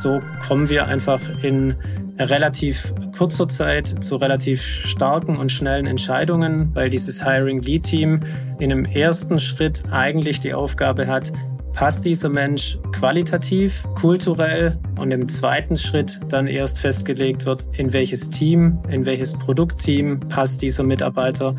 So 0.00 0.22
kommen 0.46 0.70
wir 0.70 0.86
einfach 0.86 1.20
in 1.42 1.76
relativ 2.18 2.94
kurzer 3.16 3.48
Zeit 3.48 4.02
zu 4.02 4.16
relativ 4.16 4.62
starken 4.62 5.36
und 5.36 5.52
schnellen 5.52 5.86
Entscheidungen, 5.86 6.74
weil 6.74 6.88
dieses 6.88 7.22
Hiring 7.22 7.60
Lead 7.60 7.82
Team 7.82 8.20
in 8.58 8.72
einem 8.72 8.86
ersten 8.86 9.38
Schritt 9.38 9.82
eigentlich 9.90 10.40
die 10.40 10.54
Aufgabe 10.54 11.06
hat, 11.06 11.32
passt 11.74 12.06
dieser 12.06 12.30
Mensch 12.30 12.78
qualitativ, 12.92 13.86
kulturell 13.94 14.78
und 14.98 15.10
im 15.10 15.28
zweiten 15.28 15.76
Schritt 15.76 16.18
dann 16.28 16.46
erst 16.46 16.78
festgelegt 16.78 17.44
wird, 17.44 17.66
in 17.76 17.92
welches 17.92 18.30
Team, 18.30 18.78
in 18.88 19.04
welches 19.04 19.34
Produktteam 19.34 20.20
passt 20.30 20.62
dieser 20.62 20.82
Mitarbeiter. 20.82 21.54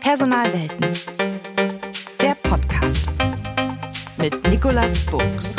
Personalwelten. 0.00 0.86
Der 2.20 2.36
Podcast 2.48 3.10
mit 4.18 4.48
Nicolas 4.48 5.00
Buchs. 5.06 5.56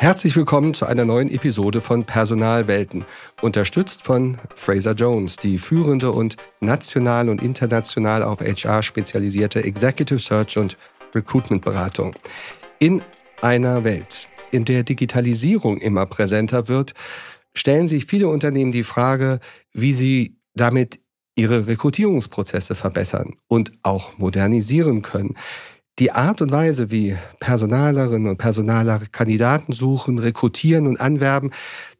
Herzlich 0.00 0.36
willkommen 0.36 0.74
zu 0.74 0.86
einer 0.86 1.04
neuen 1.04 1.28
Episode 1.28 1.80
von 1.80 2.04
Personalwelten, 2.04 3.04
unterstützt 3.42 4.04
von 4.04 4.38
Fraser 4.54 4.92
Jones, 4.92 5.38
die 5.38 5.58
führende 5.58 6.12
und 6.12 6.36
national 6.60 7.28
und 7.28 7.42
international 7.42 8.22
auf 8.22 8.40
HR 8.40 8.84
spezialisierte 8.84 9.64
Executive 9.64 10.20
Search 10.20 10.56
und 10.56 10.78
Recruitment 11.16 11.64
Beratung. 11.64 12.14
In 12.78 13.02
einer 13.42 13.82
Welt, 13.82 14.28
in 14.52 14.64
der 14.64 14.84
Digitalisierung 14.84 15.78
immer 15.78 16.06
präsenter 16.06 16.68
wird, 16.68 16.94
stellen 17.52 17.88
sich 17.88 18.04
viele 18.04 18.28
Unternehmen 18.28 18.70
die 18.70 18.84
Frage, 18.84 19.40
wie 19.72 19.94
sie 19.94 20.38
damit 20.54 21.00
ihre 21.34 21.66
Rekrutierungsprozesse 21.66 22.76
verbessern 22.76 23.34
und 23.48 23.72
auch 23.82 24.16
modernisieren 24.16 25.02
können. 25.02 25.34
Die 25.98 26.12
Art 26.12 26.40
und 26.42 26.52
Weise, 26.52 26.92
wie 26.92 27.16
Personalerinnen 27.40 28.28
und 28.28 28.36
Personaler 28.36 29.00
Kandidaten 29.10 29.72
suchen, 29.72 30.20
rekrutieren 30.20 30.86
und 30.86 31.00
anwerben, 31.00 31.50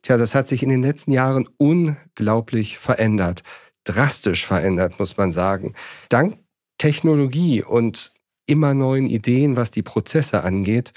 tja, 0.03 0.17
das 0.17 0.37
hat 0.37 0.47
sich 0.47 0.63
in 0.63 0.69
den 0.69 0.83
letzten 0.83 1.11
Jahren 1.11 1.49
unglaublich 1.57 2.79
verändert. 2.79 3.43
Drastisch 3.83 4.47
verändert, 4.47 5.01
muss 5.01 5.17
man 5.17 5.33
sagen. 5.33 5.75
Dank 6.11 6.39
Technologie 6.79 7.65
und 7.65 8.13
immer 8.47 8.73
neuen 8.73 9.07
Ideen, 9.07 9.57
was 9.57 9.73
die 9.73 9.83
Prozesse 9.83 10.45
angeht, 10.45 10.93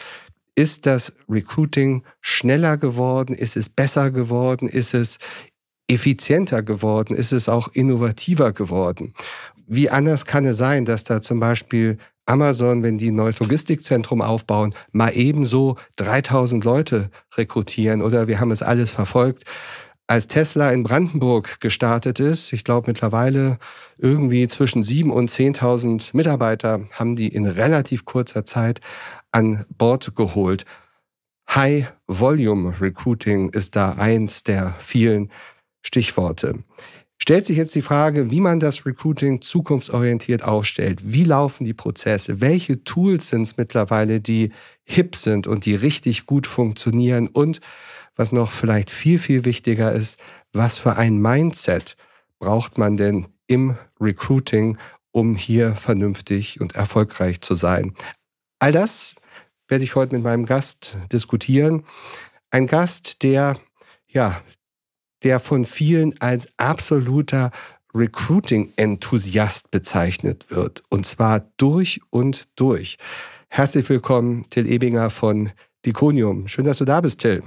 ist 0.54 0.86
das 0.86 1.14
Recruiting 1.28 2.04
schneller 2.20 2.78
geworden? 2.78 3.34
Ist 3.34 3.58
es 3.58 3.70
besser 3.70 4.12
geworden? 4.12 4.70
Ist 4.70 4.94
es 4.94 5.18
effizienter 5.88 6.62
geworden? 6.62 7.16
Ist 7.16 7.32
es 7.32 7.50
auch 7.50 7.70
innovativer 7.70 8.52
geworden? 8.54 9.14
Wie 9.66 9.90
anders 9.90 10.26
kann 10.26 10.46
es 10.46 10.58
sein, 10.58 10.86
dass 10.86 11.04
da 11.04 11.22
zum 11.22 11.40
Beispiel 11.40 11.98
Amazon, 12.26 12.84
wenn 12.84 12.98
die 12.98 13.12
ein 13.12 13.16
neues 13.16 13.40
Logistikzentrum 13.40 14.22
aufbauen, 14.22 14.74
mal 14.92 15.10
ebenso 15.16 15.78
3000 15.98 16.64
Leute 16.64 17.10
rekrutieren 17.36 18.02
oder 18.02 18.28
wir 18.28 18.40
haben 18.40 18.52
es 18.52 18.62
alles 18.62 18.92
verfolgt. 18.92 19.44
Als 20.08 20.28
Tesla 20.28 20.72
in 20.72 20.84
Brandenburg 20.84 21.62
gestartet 21.62 22.20
ist, 22.20 22.52
ich 22.52 22.64
glaube 22.64 22.88
mittlerweile 22.88 23.58
irgendwie 23.98 24.48
zwischen 24.48 24.84
7.000 24.84 25.10
und 25.10 25.32
10.000 25.32 26.10
Mitarbeiter 26.18 26.82
haben 26.92 27.16
die 27.16 27.30
in 27.30 27.46
relativ 27.46 28.04
kurzer 28.04 28.46
Zeit 28.46 28.82
an 29.32 29.66
Bord 29.78 30.16
geholt. 30.16 30.66
High 31.50 31.94
Volume 32.08 32.74
Recruiting 32.82 33.50
ist 33.50 33.76
da 33.76 33.94
eins 33.94 34.44
der 34.44 34.76
vielen 34.80 35.32
Stichworte 35.82 36.64
stellt 37.22 37.46
sich 37.46 37.56
jetzt 37.56 37.76
die 37.76 37.84
Frage, 37.84 38.32
wie 38.32 38.40
man 38.40 38.60
das 38.60 38.84
Recruiting 38.84 39.42
zukunftsorientiert 39.42 40.44
aufstellt. 40.44 41.02
Wie 41.14 41.24
laufen 41.24 41.66
die 41.66 41.74
Prozesse? 41.76 42.42
Welche 42.42 42.84
Tools 42.84 43.30
sind 43.30 43.44
es 43.44 43.58
mittlerweile, 43.58 44.20
die 44.20 44.52
hip 44.84 45.16
sind 45.16 45.46
und 45.46 45.66
die 45.66 45.76
richtig 45.76 46.26
gut 46.26 46.48
funktionieren? 46.48 47.28
Und 47.28 47.62
was 48.16 48.32
noch 48.32 48.50
vielleicht 48.50 48.90
viel, 48.90 49.20
viel 49.20 49.46
wichtiger 49.46 49.92
ist, 49.92 50.20
was 50.52 50.80
für 50.80 50.98
ein 50.98 51.18
Mindset 51.18 51.96
braucht 52.40 52.80
man 52.80 52.98
denn 52.98 53.28
im 53.46 53.78
Recruiting, 54.00 54.80
um 55.12 55.36
hier 55.36 55.76
vernünftig 55.76 56.60
und 56.60 56.74
erfolgreich 56.74 57.42
zu 57.42 57.54
sein? 57.54 57.94
All 58.58 58.72
das 58.72 59.16
werde 59.68 59.84
ich 59.84 59.94
heute 59.94 60.16
mit 60.16 60.24
meinem 60.24 60.48
Gast 60.48 60.98
diskutieren. 61.12 61.84
Ein 62.50 62.66
Gast, 62.66 63.22
der 63.22 63.58
ja 64.08 64.42
der 65.24 65.40
von 65.40 65.66
vielen 65.66 66.20
als 66.22 66.48
absoluter 66.58 67.52
Recruiting-Enthusiast 67.94 69.72
bezeichnet 69.72 70.46
wird. 70.50 70.84
Und 70.90 71.06
zwar 71.06 71.42
durch 71.58 72.02
und 72.10 72.48
durch. 72.56 72.98
Herzlich 73.50 73.90
willkommen, 73.90 74.46
Till 74.50 74.66
Ebinger 74.66 75.10
von 75.10 75.52
Diconium. 75.86 76.48
Schön, 76.48 76.66
dass 76.66 76.78
du 76.78 76.86
da 76.86 77.02
bist, 77.02 77.20
Till. 77.20 77.44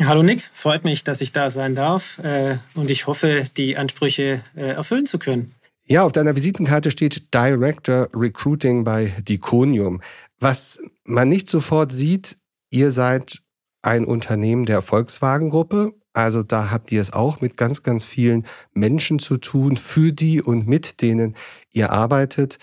Hallo 0.00 0.22
Nick, 0.22 0.48
freut 0.52 0.84
mich, 0.84 1.02
dass 1.02 1.20
ich 1.20 1.32
da 1.32 1.50
sein 1.50 1.74
darf 1.74 2.18
äh, 2.20 2.58
und 2.74 2.88
ich 2.88 3.08
hoffe, 3.08 3.46
die 3.56 3.76
Ansprüche 3.76 4.44
äh, 4.54 4.68
erfüllen 4.68 5.06
zu 5.06 5.18
können. 5.18 5.54
Ja, 5.86 6.04
auf 6.04 6.12
deiner 6.12 6.36
Visitenkarte 6.36 6.92
steht 6.92 7.34
Director 7.34 8.08
Recruiting 8.14 8.84
bei 8.84 9.12
Diconium. 9.26 10.00
Was 10.38 10.80
man 11.04 11.28
nicht 11.28 11.50
sofort 11.50 11.92
sieht, 11.92 12.36
ihr 12.70 12.92
seid 12.92 13.40
ein 13.82 14.04
Unternehmen 14.04 14.66
der 14.66 14.82
Volkswagen-Gruppe 14.82 15.94
also 16.18 16.42
da 16.42 16.72
habt 16.72 16.90
ihr 16.90 17.00
es 17.00 17.12
auch 17.12 17.40
mit 17.40 17.56
ganz, 17.56 17.84
ganz 17.84 18.04
vielen 18.04 18.44
Menschen 18.74 19.20
zu 19.20 19.36
tun, 19.36 19.76
für 19.76 20.12
die 20.12 20.42
und 20.42 20.66
mit 20.66 21.00
denen 21.00 21.36
ihr 21.70 21.92
arbeitet. 21.92 22.58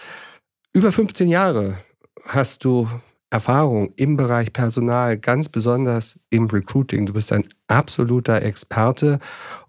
Über 0.74 0.92
15 0.92 1.30
Jahre 1.30 1.78
hast 2.26 2.66
du 2.66 2.90
Erfahrung 3.30 3.94
im 3.96 4.18
Bereich 4.18 4.52
Personal, 4.52 5.18
ganz 5.18 5.48
besonders 5.48 6.20
im 6.30 6.48
Recruiting. 6.48 7.06
Du 7.06 7.14
bist 7.14 7.32
ein 7.32 7.48
absoluter 7.68 8.42
Experte 8.42 9.20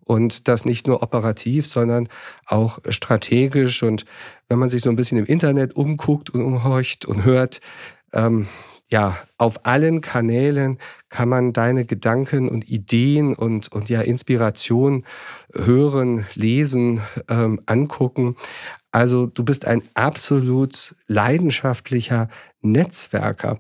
und 0.05 0.49
das 0.49 0.65
nicht 0.65 0.89
nur 0.89 1.05
operativ, 1.05 1.69
sondern 1.69 2.09
auch 2.45 2.81
strategisch. 2.89 3.85
Und 3.85 4.05
wenn 4.49 4.59
man 4.59 4.69
sich 4.69 4.83
so 4.83 4.91
ein 4.91 4.97
bisschen 4.97 5.19
im 5.19 5.27
Internet 5.27 5.77
umguckt 5.77 6.31
und 6.31 6.43
umhorcht 6.43 7.05
und 7.05 7.25
hört, 7.25 7.61
ähm, 8.13 8.49
ja, 8.91 9.19
auf 9.37 9.67
allen 9.67 10.01
Kanälen 10.01 10.79
kann 11.09 11.29
man 11.29 11.53
deine 11.53 11.85
Gedanken 11.85 12.49
und 12.49 12.69
Ideen 12.69 13.35
und, 13.35 13.73
und 13.73 13.89
ja, 13.89 14.01
Inspiration 14.01 15.05
hören, 15.53 16.27
lesen, 16.35 17.01
ähm, 17.29 17.61
angucken. 17.67 18.37
Also 18.93 19.27
du 19.27 19.45
bist 19.45 19.67
ein 19.67 19.83
absolut 19.95 20.95
leidenschaftlicher 21.09 22.29
Netzwerker. 22.61 23.59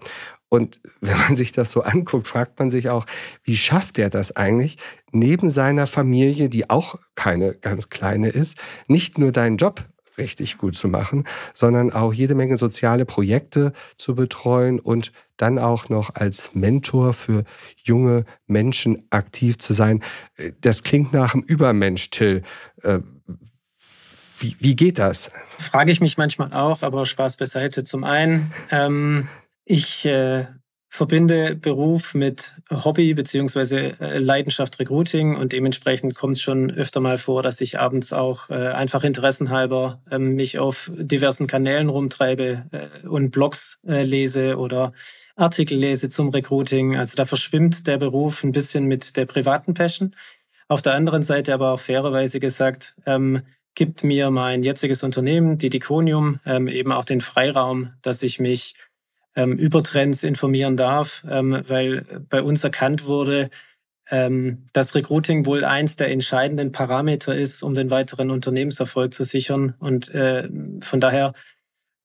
Und 0.48 0.80
wenn 1.00 1.18
man 1.18 1.34
sich 1.34 1.50
das 1.52 1.72
so 1.72 1.82
anguckt, 1.82 2.28
fragt 2.28 2.58
man 2.58 2.70
sich 2.70 2.88
auch, 2.88 3.04
wie 3.42 3.56
schafft 3.56 3.98
er 3.98 4.10
das 4.10 4.36
eigentlich, 4.36 4.78
neben 5.10 5.50
seiner 5.50 5.88
Familie, 5.88 6.48
die 6.48 6.70
auch 6.70 6.96
keine 7.16 7.54
ganz 7.54 7.88
kleine 7.90 8.28
ist, 8.28 8.56
nicht 8.86 9.18
nur 9.18 9.32
deinen 9.32 9.56
Job 9.56 9.84
richtig 10.18 10.58
gut 10.58 10.76
zu 10.76 10.88
machen, 10.88 11.24
sondern 11.54 11.92
auch 11.92 12.12
jede 12.12 12.34
Menge 12.34 12.56
soziale 12.56 13.04
Projekte 13.04 13.72
zu 13.96 14.14
betreuen 14.14 14.80
und 14.80 15.12
dann 15.36 15.58
auch 15.58 15.88
noch 15.88 16.14
als 16.14 16.54
Mentor 16.54 17.12
für 17.12 17.44
junge 17.82 18.24
Menschen 18.46 19.06
aktiv 19.10 19.58
zu 19.58 19.72
sein. 19.72 20.02
Das 20.60 20.82
klingt 20.82 21.12
nach 21.12 21.34
einem 21.34 21.42
Übermensch, 21.42 22.10
Till. 22.10 22.42
Äh, 22.82 23.00
wie, 24.38 24.56
wie 24.58 24.76
geht 24.76 24.98
das? 24.98 25.30
Frage 25.58 25.90
ich 25.90 26.00
mich 26.00 26.18
manchmal 26.18 26.52
auch, 26.52 26.82
aber 26.82 27.06
Spaß 27.06 27.36
beiseite. 27.36 27.84
Zum 27.84 28.04
einen, 28.04 28.52
ähm, 28.70 29.28
ich 29.64 30.04
äh, 30.06 30.46
verbinde 30.96 31.54
Beruf 31.54 32.14
mit 32.14 32.54
Hobby 32.70 33.12
beziehungsweise 33.12 34.00
äh, 34.00 34.18
Leidenschaft 34.18 34.78
Recruiting 34.78 35.36
und 35.36 35.52
dementsprechend 35.52 36.14
kommt 36.14 36.36
es 36.36 36.42
schon 36.42 36.70
öfter 36.70 37.00
mal 37.00 37.18
vor, 37.18 37.42
dass 37.42 37.60
ich 37.60 37.78
abends 37.78 38.14
auch 38.14 38.48
äh, 38.48 38.54
einfach 38.54 39.04
interessenhalber 39.04 40.00
äh, 40.10 40.18
mich 40.18 40.58
auf 40.58 40.90
diversen 40.96 41.46
Kanälen 41.46 41.90
rumtreibe 41.90 42.64
äh, 42.72 43.06
und 43.06 43.30
Blogs 43.30 43.78
äh, 43.86 44.04
lese 44.04 44.56
oder 44.56 44.92
Artikel 45.36 45.76
lese 45.76 46.08
zum 46.08 46.30
Recruiting. 46.30 46.96
Also 46.96 47.14
da 47.14 47.26
verschwimmt 47.26 47.86
der 47.86 47.98
Beruf 47.98 48.42
ein 48.42 48.52
bisschen 48.52 48.86
mit 48.86 49.18
der 49.18 49.26
privaten 49.26 49.74
Passion. 49.74 50.16
Auf 50.66 50.80
der 50.80 50.94
anderen 50.94 51.22
Seite 51.22 51.52
aber 51.52 51.72
auch 51.72 51.80
fairerweise 51.80 52.40
gesagt, 52.40 52.94
ähm, 53.04 53.42
gibt 53.74 54.02
mir 54.02 54.30
mein 54.30 54.62
jetziges 54.62 55.02
Unternehmen, 55.02 55.58
die 55.58 55.68
Diconium, 55.68 56.40
ähm, 56.46 56.68
eben 56.68 56.90
auch 56.90 57.04
den 57.04 57.20
Freiraum, 57.20 57.90
dass 58.00 58.22
ich 58.22 58.40
mich 58.40 58.74
ähm, 59.36 59.52
über 59.52 59.82
Trends 59.82 60.24
informieren 60.24 60.76
darf, 60.76 61.24
ähm, 61.30 61.62
weil 61.66 62.04
bei 62.28 62.42
uns 62.42 62.64
erkannt 62.64 63.06
wurde, 63.06 63.50
ähm, 64.10 64.66
dass 64.72 64.94
Recruiting 64.94 65.46
wohl 65.46 65.64
eins 65.64 65.96
der 65.96 66.10
entscheidenden 66.10 66.72
Parameter 66.72 67.34
ist, 67.34 67.62
um 67.62 67.74
den 67.74 67.90
weiteren 67.90 68.30
Unternehmenserfolg 68.30 69.12
zu 69.12 69.24
sichern. 69.24 69.74
Und 69.78 70.14
äh, 70.14 70.48
von 70.80 71.00
daher 71.00 71.32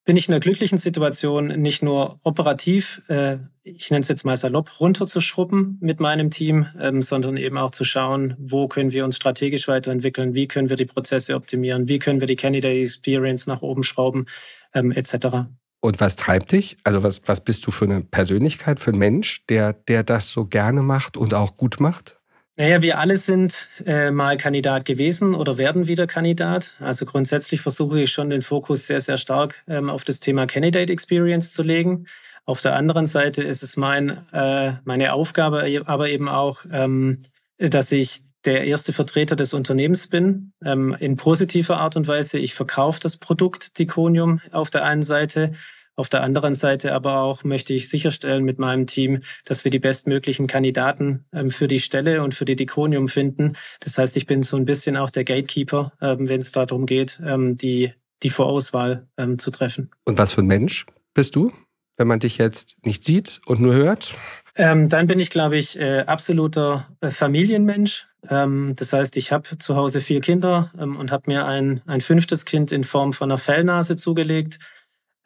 bin 0.04 0.16
ich 0.16 0.26
in 0.26 0.32
der 0.32 0.40
glücklichen 0.40 0.78
Situation, 0.78 1.46
nicht 1.46 1.82
nur 1.82 2.18
operativ, 2.24 3.02
äh, 3.08 3.38
ich 3.62 3.90
nenne 3.90 4.00
es 4.00 4.08
jetzt 4.08 4.24
mal 4.24 4.36
salopp, 4.36 4.80
runterzuschrubben 4.80 5.78
mit 5.80 6.00
meinem 6.00 6.30
Team, 6.30 6.66
ähm, 6.80 7.02
sondern 7.02 7.36
eben 7.36 7.56
auch 7.56 7.70
zu 7.70 7.84
schauen, 7.84 8.34
wo 8.38 8.66
können 8.66 8.90
wir 8.90 9.04
uns 9.04 9.14
strategisch 9.14 9.68
weiterentwickeln, 9.68 10.34
wie 10.34 10.48
können 10.48 10.68
wir 10.68 10.76
die 10.76 10.86
Prozesse 10.86 11.36
optimieren, 11.36 11.86
wie 11.86 12.00
können 12.00 12.18
wir 12.18 12.26
die 12.26 12.36
Candidate 12.36 12.80
Experience 12.80 13.46
nach 13.46 13.62
oben 13.62 13.84
schrauben, 13.84 14.26
ähm, 14.74 14.90
etc. 14.90 15.46
Und 15.84 16.00
was 16.00 16.14
treibt 16.14 16.52
dich? 16.52 16.76
Also 16.84 17.02
was, 17.02 17.22
was 17.26 17.42
bist 17.42 17.66
du 17.66 17.72
für 17.72 17.86
eine 17.86 18.02
Persönlichkeit, 18.02 18.78
für 18.78 18.92
ein 18.92 18.98
Mensch, 18.98 19.44
der, 19.48 19.72
der 19.72 20.04
das 20.04 20.30
so 20.30 20.46
gerne 20.46 20.80
macht 20.80 21.16
und 21.16 21.34
auch 21.34 21.56
gut 21.56 21.80
macht? 21.80 22.16
Naja, 22.56 22.82
wir 22.82 22.98
alle 23.00 23.16
sind 23.16 23.66
äh, 23.84 24.12
mal 24.12 24.36
Kandidat 24.36 24.84
gewesen 24.84 25.34
oder 25.34 25.58
werden 25.58 25.88
wieder 25.88 26.06
Kandidat. 26.06 26.72
Also 26.78 27.04
grundsätzlich 27.04 27.62
versuche 27.62 28.00
ich 28.00 28.12
schon 28.12 28.30
den 28.30 28.42
Fokus 28.42 28.86
sehr, 28.86 29.00
sehr 29.00 29.16
stark 29.16 29.64
ähm, 29.66 29.90
auf 29.90 30.04
das 30.04 30.20
Thema 30.20 30.46
Candidate 30.46 30.92
Experience 30.92 31.52
zu 31.52 31.64
legen. 31.64 32.06
Auf 32.44 32.60
der 32.60 32.76
anderen 32.76 33.06
Seite 33.06 33.42
ist 33.42 33.64
es 33.64 33.76
mein, 33.76 34.24
äh, 34.32 34.74
meine 34.84 35.12
Aufgabe, 35.14 35.82
aber 35.86 36.08
eben 36.10 36.28
auch, 36.28 36.64
ähm, 36.70 37.18
dass 37.58 37.90
ich 37.90 38.22
der 38.44 38.64
erste 38.64 38.92
Vertreter 38.92 39.36
des 39.36 39.54
Unternehmens 39.54 40.08
bin, 40.08 40.52
ähm, 40.64 40.96
in 40.98 41.16
positiver 41.16 41.78
Art 41.78 41.96
und 41.96 42.08
Weise. 42.08 42.38
Ich 42.38 42.54
verkaufe 42.54 43.00
das 43.00 43.16
Produkt 43.16 43.78
Diconium 43.78 44.40
auf 44.50 44.70
der 44.70 44.84
einen 44.84 45.02
Seite 45.02 45.52
auf 45.94 46.08
der 46.08 46.22
anderen 46.22 46.54
Seite 46.54 46.94
aber 46.94 47.18
auch 47.18 47.44
möchte 47.44 47.74
ich 47.74 47.88
sicherstellen 47.88 48.44
mit 48.44 48.58
meinem 48.58 48.86
Team, 48.86 49.20
dass 49.44 49.64
wir 49.64 49.70
die 49.70 49.78
bestmöglichen 49.78 50.46
Kandidaten 50.46 51.26
ähm, 51.32 51.50
für 51.50 51.68
die 51.68 51.80
Stelle 51.80 52.22
und 52.22 52.34
für 52.34 52.46
die 52.46 52.56
Diconium 52.56 53.08
finden. 53.08 53.54
Das 53.80 53.98
heißt, 53.98 54.16
ich 54.16 54.26
bin 54.26 54.42
so 54.42 54.56
ein 54.56 54.64
bisschen 54.64 54.96
auch 54.96 55.10
der 55.10 55.24
Gatekeeper, 55.24 55.92
ähm, 56.00 56.28
wenn 56.28 56.40
es 56.40 56.52
darum 56.52 56.86
geht, 56.86 57.20
ähm, 57.24 57.58
die, 57.58 57.92
die 58.22 58.30
Vorauswahl 58.30 59.06
ähm, 59.18 59.38
zu 59.38 59.50
treffen. 59.50 59.90
Und 60.04 60.16
was 60.16 60.32
für 60.32 60.40
ein 60.40 60.46
Mensch 60.46 60.86
bist 61.12 61.36
du, 61.36 61.52
wenn 61.98 62.08
man 62.08 62.20
dich 62.20 62.38
jetzt 62.38 62.86
nicht 62.86 63.04
sieht 63.04 63.42
und 63.44 63.60
nur 63.60 63.74
hört? 63.74 64.14
Ähm, 64.56 64.88
dann 64.88 65.06
bin 65.06 65.18
ich, 65.18 65.28
glaube 65.28 65.58
ich, 65.58 65.78
äh, 65.78 66.00
absoluter 66.00 66.88
äh, 67.00 67.10
Familienmensch. 67.10 68.06
Ähm, 68.28 68.74
das 68.76 68.92
heißt, 68.92 69.16
ich 69.16 69.32
habe 69.32 69.58
zu 69.58 69.76
Hause 69.76 70.00
vier 70.00 70.20
Kinder 70.20 70.70
ähm, 70.78 70.96
und 70.96 71.10
habe 71.10 71.24
mir 71.26 71.46
ein, 71.46 71.82
ein 71.86 72.00
fünftes 72.00 72.44
Kind 72.44 72.72
in 72.72 72.84
Form 72.84 73.12
von 73.12 73.30
einer 73.30 73.38
Fellnase 73.38 73.96
zugelegt. 73.96 74.58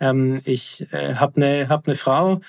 Ähm, 0.00 0.40
ich 0.44 0.86
äh, 0.92 1.14
habe 1.14 1.36
eine 1.36 1.68
hab 1.68 1.86
ne 1.86 1.94
Frau, 1.94 2.40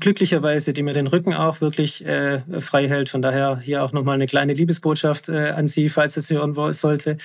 glücklicherweise, 0.00 0.72
die 0.72 0.82
mir 0.82 0.94
den 0.94 1.06
Rücken 1.06 1.34
auch 1.34 1.60
wirklich 1.60 2.02
äh, 2.06 2.40
frei 2.62 2.88
hält. 2.88 3.10
Von 3.10 3.20
daher 3.20 3.58
hier 3.58 3.84
auch 3.84 3.92
nochmal 3.92 4.14
eine 4.14 4.24
kleine 4.24 4.54
Liebesbotschaft 4.54 5.28
äh, 5.28 5.50
an 5.50 5.68
Sie, 5.68 5.90
falls 5.90 6.16
es 6.16 6.30
hören 6.30 6.54
sollte. 6.72 7.18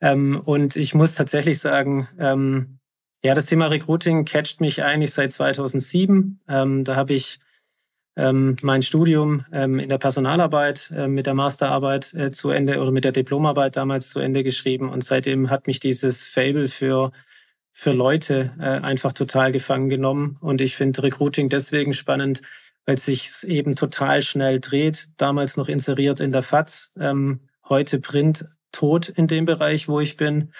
Und 0.00 0.74
ich 0.74 0.94
muss 0.94 1.14
tatsächlich 1.14 1.60
sagen, 1.60 2.08
ja, 3.22 3.34
das 3.34 3.46
Thema 3.46 3.66
Recruiting 3.66 4.24
catcht 4.24 4.60
mich 4.60 4.82
eigentlich 4.82 5.12
seit 5.12 5.30
2007. 5.30 6.40
Ähm, 6.48 6.84
da 6.84 6.96
habe 6.96 7.12
ich 7.12 7.38
ähm, 8.16 8.56
mein 8.62 8.82
Studium 8.82 9.44
ähm, 9.52 9.78
in 9.78 9.88
der 9.88 9.98
Personalarbeit 9.98 10.90
äh, 10.94 11.08
mit 11.08 11.26
der 11.26 11.34
Masterarbeit 11.34 12.12
äh, 12.14 12.30
zu 12.30 12.50
Ende 12.50 12.80
oder 12.80 12.90
mit 12.90 13.04
der 13.04 13.12
Diplomarbeit 13.12 13.76
damals 13.76 14.10
zu 14.10 14.20
Ende 14.20 14.42
geschrieben. 14.42 14.90
Und 14.90 15.04
seitdem 15.04 15.50
hat 15.50 15.66
mich 15.66 15.80
dieses 15.80 16.24
Fable 16.24 16.68
für 16.68 17.12
für 17.72 17.92
Leute 17.92 18.52
äh, 18.58 18.64
einfach 18.64 19.12
total 19.12 19.52
gefangen 19.52 19.88
genommen. 19.88 20.36
Und 20.40 20.60
ich 20.60 20.76
finde 20.76 21.02
Recruiting 21.02 21.48
deswegen 21.48 21.92
spannend, 21.92 22.42
weil 22.84 22.96
es 22.96 23.04
sich 23.04 23.48
eben 23.48 23.76
total 23.76 24.22
schnell 24.22 24.60
dreht. 24.60 25.08
Damals 25.16 25.56
noch 25.56 25.68
inseriert 25.68 26.20
in 26.20 26.32
der 26.32 26.42
FAZ, 26.42 26.92
ähm, 26.98 27.40
heute 27.68 28.00
Print 28.00 28.44
tot 28.72 29.08
in 29.08 29.26
dem 29.26 29.44
Bereich, 29.44 29.88
wo 29.88 30.00
ich 30.00 30.16
bin. 30.16 30.52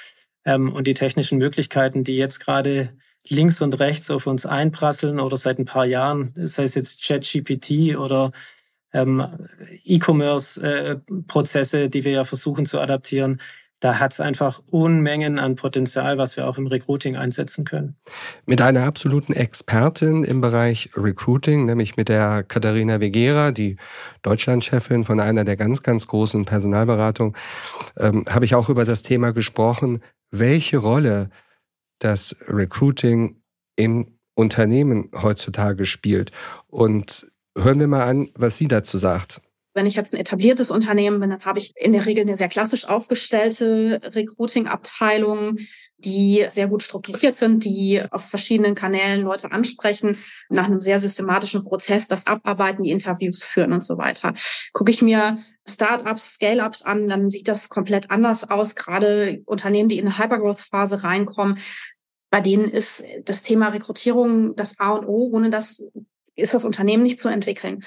Ähm, 0.45 0.73
und 0.73 0.87
die 0.87 0.95
technischen 0.95 1.39
Möglichkeiten, 1.39 2.05
die 2.05 2.17
jetzt 2.17 2.39
gerade 2.39 2.91
links 3.29 3.61
und 3.63 3.79
rechts 3.81 4.11
auf 4.11 4.27
uns 4.27 4.47
einprasseln 4.47 5.21
oder 5.21 5.37
seit 5.37 5.59
ein 5.59 5.65
paar 5.65 5.87
Jahren, 5.87 6.33
sei 6.35 6.65
es 6.65 6.75
jetzt 6.75 7.05
ChatGPT 7.05 7.97
oder 7.97 8.33
ähm, 8.93 9.25
E-Commerce-Prozesse, 9.85 11.83
äh, 11.83 11.89
die 11.89 12.05
wir 12.05 12.13
ja 12.13 12.25
versuchen 12.25 12.67
zu 12.67 12.81
adaptieren, 12.81 13.41
da 13.81 13.99
hat 13.99 14.13
es 14.13 14.21
einfach 14.21 14.61
Unmengen 14.71 15.39
an 15.39 15.57
Potenzial, 15.57 16.19
was 16.19 16.37
wir 16.37 16.47
auch 16.47 16.59
im 16.59 16.67
Recruiting 16.67 17.17
einsetzen 17.17 17.65
können. 17.65 17.97
Mit 18.45 18.61
einer 18.61 18.85
absoluten 18.85 19.33
Expertin 19.33 20.23
im 20.23 20.43
Bereich 20.43 20.91
Recruiting, 20.97 21.65
nämlich 21.65 21.97
mit 21.97 22.11
der 22.11 22.43
Katharina 22.43 23.01
Vegera, 23.01 23.53
die 23.53 23.77
Deutschlandchefin 24.21 25.07
von 25.07 25.19
einer 25.19 25.45
der 25.45 25.57
ganz, 25.57 25.83
ganz 25.83 26.07
großen 26.07 26.45
Personalberatungen, 26.45 27.35
ähm, 27.97 28.25
habe 28.29 28.45
ich 28.45 28.55
auch 28.55 28.69
über 28.69 28.85
das 28.85 29.03
Thema 29.03 29.33
gesprochen, 29.33 30.03
welche 30.31 30.77
Rolle 30.77 31.31
das 32.01 32.37
Recruiting 32.49 33.41
im 33.77 34.19
Unternehmen 34.35 35.11
heutzutage 35.15 35.87
spielt. 35.87 36.33
Und 36.67 37.27
hören 37.57 37.81
wir 37.81 37.87
mal 37.87 38.05
an, 38.05 38.31
was 38.35 38.57
sie 38.57 38.69
dazu 38.69 38.99
sagt. 38.99 39.41
Wenn 39.73 39.87
ich 39.87 39.95
jetzt 39.95 40.13
ein 40.13 40.21
etabliertes 40.21 40.71
Unternehmen 40.71 41.21
bin, 41.21 41.31
dann 41.31 41.45
habe 41.45 41.61
ich 41.61 41.73
in 41.77 41.93
der 41.93 42.05
Regel 42.07 42.23
eine 42.23 42.37
sehr 42.37 42.49
klassisch 42.49 42.89
aufgestellte 42.89 44.01
Recruiting-Abteilung, 44.03 45.59
die 46.05 46.47
sehr 46.49 46.67
gut 46.67 46.83
strukturiert 46.83 47.37
sind, 47.37 47.65
die 47.65 48.03
auf 48.11 48.29
verschiedenen 48.29 48.75
Kanälen 48.75 49.23
Leute 49.23 49.53
ansprechen, 49.53 50.17
nach 50.49 50.67
einem 50.67 50.81
sehr 50.81 51.01
systematischen 51.01 51.65
Prozess 51.65 52.09
das 52.09 52.27
abarbeiten, 52.27 52.83
die 52.83 52.91
Interviews 52.91 53.43
führen 53.43 53.73
und 53.73 53.85
so 53.85 53.99
weiter. 53.99 54.35
Gucke 54.73 54.91
ich 54.91 55.03
mir 55.03 55.39
Startups, 55.69 56.35
Scale-ups 56.35 56.83
an, 56.83 57.09
dann 57.09 57.31
sieht 57.31 57.49
das 57.49 57.69
komplett 57.69 58.11
anders 58.11 58.51
aus. 58.51 58.75
Gerade 58.75 59.43
Unternehmen, 59.47 59.89
die 59.89 59.99
in 59.99 60.07
eine 60.07 60.19
Hypergrowth-Phase 60.19 61.05
reinkommen, 61.05 61.59
bei 62.31 62.41
denen 62.41 62.69
ist 62.69 63.03
das 63.25 63.43
Thema 63.43 63.69
Rekrutierung 63.69 64.55
das 64.57 64.79
A 64.79 64.91
und 64.93 65.07
O. 65.07 65.31
Ohne 65.33 65.51
das 65.51 65.83
ist 66.37 66.55
das 66.55 66.65
Unternehmen 66.65 67.03
nicht 67.03 67.21
zu 67.21 67.29
entwickeln. 67.29 67.85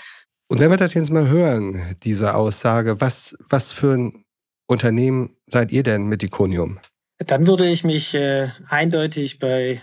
Und 0.49 0.59
wenn 0.59 0.69
wir 0.69 0.77
das 0.77 0.93
jetzt 0.93 1.11
mal 1.11 1.29
hören, 1.29 1.95
diese 2.03 2.35
Aussage, 2.35 3.01
was, 3.01 3.35
was 3.49 3.71
für 3.71 3.93
ein 3.93 4.25
Unternehmen 4.67 5.35
seid 5.47 5.71
ihr 5.71 5.83
denn 5.83 6.05
mit 6.05 6.23
Iconium? 6.23 6.79
Dann 7.19 7.47
würde 7.47 7.69
ich 7.69 7.83
mich 7.83 8.15
äh, 8.15 8.49
eindeutig 8.67 9.39
bei 9.39 9.81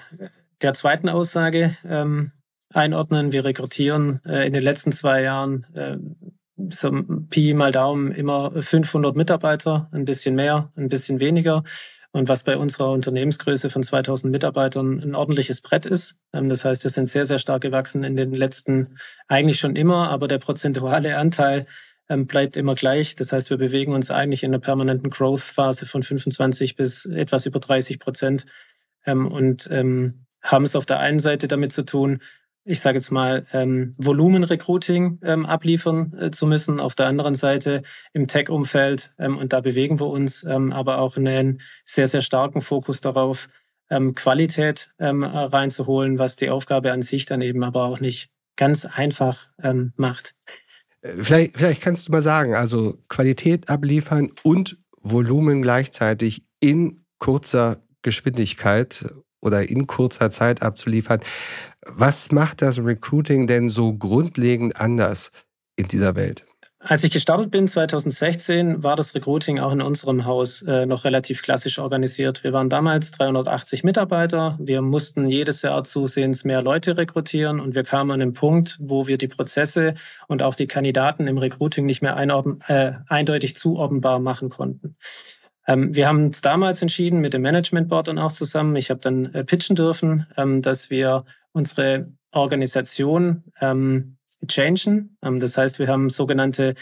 der 0.63 0.75
zweiten 0.75 1.09
Aussage 1.09 1.77
ähm, 1.89 2.33
einordnen. 2.73 3.33
Wir 3.33 3.45
rekrutieren 3.45 4.21
äh, 4.27 4.47
in 4.47 4.53
den 4.53 4.63
letzten 4.63 4.93
zwei 4.93 5.23
Jahren 5.23 5.67
äh, 5.75 5.97
so 6.69 6.91
Pi 7.31 7.55
mal 7.55 7.73
Daumen 7.73 8.13
immer 8.13 8.53
500 8.63 9.17
Mitarbeiter, 9.17 9.89
ein 9.93 10.05
bisschen 10.05 10.35
mehr, 10.35 10.71
ein 10.77 10.89
bisschen 10.89 11.21
weniger. 11.21 11.63
Und 12.13 12.29
was 12.29 12.43
bei 12.43 12.57
unserer 12.57 12.91
Unternehmensgröße 12.91 13.71
von 13.71 13.85
2000 13.85 14.33
Mitarbeitern 14.33 15.01
ein 15.01 15.15
ordentliches 15.15 15.61
Brett 15.61 15.87
ist. 15.87 16.17
Ähm, 16.33 16.49
das 16.49 16.65
heißt, 16.65 16.83
wir 16.83 16.91
sind 16.91 17.09
sehr, 17.09 17.25
sehr 17.25 17.39
stark 17.39 17.63
gewachsen 17.63 18.03
in 18.03 18.17
den 18.17 18.33
letzten, 18.33 18.97
eigentlich 19.29 19.61
schon 19.61 19.77
immer, 19.77 20.11
aber 20.11 20.27
der 20.27 20.39
prozentuale 20.39 21.17
Anteil 21.17 21.67
bleibt 22.27 22.57
immer 22.57 22.75
gleich. 22.75 23.15
Das 23.17 23.33
heißt, 23.33 23.51
wir 23.51 23.57
bewegen 23.57 23.93
uns 23.93 24.11
eigentlich 24.11 24.43
in 24.43 24.51
einer 24.51 24.61
permanenten 24.61 25.11
Growth-Phase 25.11 25.87
von 25.87 26.03
25 26.03 26.77
bis 26.77 27.07
etwas 27.07 27.47
über 27.47 27.61
30 27.61 27.99
Prozent 27.99 28.47
ähm, 29.07 29.27
und 29.27 29.69
haben 29.71 30.65
es 30.65 30.75
auf 30.75 30.87
der 30.87 31.01
einen 31.01 31.21
Seite 31.21 31.49
damit 31.49 31.73
zu 31.73 31.85
tun, 31.85 32.21
ich 32.65 32.81
sage 32.81 32.99
jetzt 32.99 33.11
mal, 33.11 33.47
ähm, 33.53 33.95
Volumen-Recruiting 33.99 35.21
ähm, 35.23 35.47
abliefern 35.47 36.17
äh, 36.19 36.31
zu 36.31 36.47
müssen. 36.47 36.79
Auf 36.79 36.95
der 36.95 37.07
anderen 37.07 37.35
Seite 37.35 37.83
im 38.13 38.27
Tech-Umfeld, 38.27 39.13
ähm, 39.19 39.39
und 39.39 39.53
da 39.53 39.61
bewegen 39.61 39.99
wir 39.99 40.09
uns, 40.09 40.45
ähm, 40.45 40.73
aber 40.73 40.99
auch 40.99 41.17
einen 41.17 41.63
sehr, 41.85 42.07
sehr 42.07 42.21
starken 42.21 42.61
Fokus 42.61 43.01
darauf, 43.01 43.49
ähm, 43.89 44.15
Qualität 44.15 44.91
ähm, 44.99 45.25
reinzuholen, 45.25 46.19
was 46.19 46.37
die 46.37 46.51
Aufgabe 46.51 46.93
an 46.93 47.03
sich 47.03 47.27
dann 47.27 47.41
eben 47.41 47.65
aber 47.65 47.85
auch 47.85 47.99
nicht 47.99 48.31
ganz 48.57 48.85
einfach 48.85 49.49
macht. 49.97 50.35
Äh, 51.03 51.23
vielleicht, 51.23 51.57
vielleicht 51.57 51.81
kannst 51.81 52.09
du 52.09 52.13
mal 52.13 52.23
sagen, 52.23 52.55
also 52.55 52.99
Qualität 53.09 53.69
abliefern 53.69 54.33
und 54.43 54.79
Volumen 55.03 55.63
gleichzeitig 55.63 56.45
in 56.61 57.05
kurzer 57.19 57.83
Geschwindigkeit 58.03 59.07
oder 59.41 59.69
in 59.69 59.87
kurzer 59.87 60.31
Zeit 60.31 60.63
abzuliefern. 60.63 61.21
Was 61.87 62.31
macht 62.33 62.63
das 62.63 62.79
Recruiting 62.79 63.47
denn 63.47 63.71
so 63.71 63.95
grundlegend 63.95 64.79
anders 64.81 65.33
in 65.77 65.89
dieser 65.89 66.15
Welt? 66.15 66.47
Als 66.83 67.05
ich 67.05 67.11
gestartet 67.11 67.51
bin 67.51 67.69
2016, 67.69 68.83
war 68.83 68.97
das 68.97 69.15
Recruiting 69.15 69.59
auch 69.59 69.71
in 69.71 69.83
unserem 69.83 70.25
Haus 70.25 70.63
äh, 70.63 70.87
noch 70.87 71.05
relativ 71.05 71.43
klassisch 71.43 71.79
organisiert. 71.79 72.43
Wir 72.43 72.55
waren 72.55 72.71
damals 72.71 73.11
380 73.11 73.85
Mitarbeiter. 73.85 74.57
Wir 74.59 74.81
mussten 74.81 75.29
jedes 75.29 75.61
Jahr 75.61 75.85
zusehends 75.85 76.45
mehr 76.45 76.63
Leute 76.63 76.97
rekrutieren 76.97 77.61
und 77.61 77.75
wir 77.75 77.85
kamen 77.85 78.11
an 78.13 78.21
den 78.21 78.33
Punkt, 78.33 78.79
wo 78.81 79.07
wir 79.07 79.19
die 79.19 79.29
Prozesse 79.29 79.93
und 80.27 80.43
auch 80.43 80.55
die 80.55 80.67
Kandidaten 80.67 81.27
im 81.27 81.37
Recruiting 81.37 81.85
nicht 81.85 82.01
mehr 82.01 82.17
äh, 82.17 82.93
eindeutig 83.09 83.57
zuordnenbar 83.57 84.19
machen 84.19 84.49
konnten. 84.49 84.97
Ähm, 85.67 85.95
wir 85.95 86.09
haben 86.09 86.25
uns 86.25 86.41
damals 86.41 86.81
entschieden, 86.81 87.21
mit 87.21 87.35
dem 87.35 87.43
Management 87.43 87.91
Board 87.91 88.09
dann 88.09 88.19
auch 88.19 88.33
zusammen, 88.33 88.75
ich 88.77 88.89
habe 88.89 89.01
dann 89.01 89.27
äh, 89.35 89.45
pitchen 89.45 89.77
dürfen, 89.77 90.27
ähm, 90.39 90.63
dass 90.63 90.89
wir 90.89 91.27
unsere 91.53 92.11
Organisation 92.33 93.45
ähm, 93.61 94.17
changen. 94.49 95.17
Ähm, 95.23 95.41
das 95.41 95.57
heißt, 95.57 95.79
wir 95.79 95.89
haben 95.89 96.11
sogenannte 96.11 96.75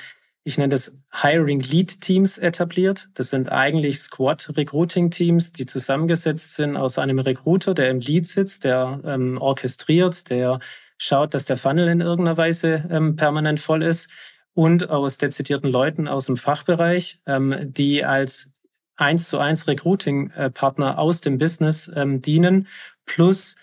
ich 0.48 0.56
nenne 0.56 0.70
das 0.70 0.96
Hiring 1.12 1.60
Lead 1.60 2.00
Teams 2.00 2.38
etabliert. 2.38 3.10
Das 3.12 3.28
sind 3.28 3.52
eigentlich 3.52 4.00
Squad 4.00 4.56
Recruiting 4.56 5.10
Teams, 5.10 5.52
die 5.52 5.66
zusammengesetzt 5.66 6.54
sind 6.54 6.74
aus 6.74 6.98
einem 6.98 7.18
Recruiter, 7.18 7.74
der 7.74 7.90
im 7.90 8.00
Lead 8.00 8.26
sitzt, 8.26 8.64
der 8.64 8.98
ähm, 9.04 9.36
orchestriert, 9.38 10.30
der 10.30 10.58
schaut, 10.96 11.34
dass 11.34 11.44
der 11.44 11.58
Funnel 11.58 11.88
in 11.88 12.00
irgendeiner 12.00 12.38
Weise 12.38 12.88
ähm, 12.90 13.14
permanent 13.16 13.60
voll 13.60 13.82
ist 13.82 14.08
und 14.54 14.88
aus 14.88 15.18
dezidierten 15.18 15.70
Leuten 15.70 16.08
aus 16.08 16.24
dem 16.26 16.38
Fachbereich, 16.38 17.20
ähm, 17.26 17.54
die 17.60 18.06
als 18.06 18.50
eins 18.96 19.28
zu 19.28 19.38
eins 19.38 19.68
Recruiting-Partner 19.68 20.98
aus 20.98 21.20
dem 21.20 21.36
Business 21.36 21.92
ähm, 21.94 22.22
dienen, 22.22 22.68
plus 23.04 23.54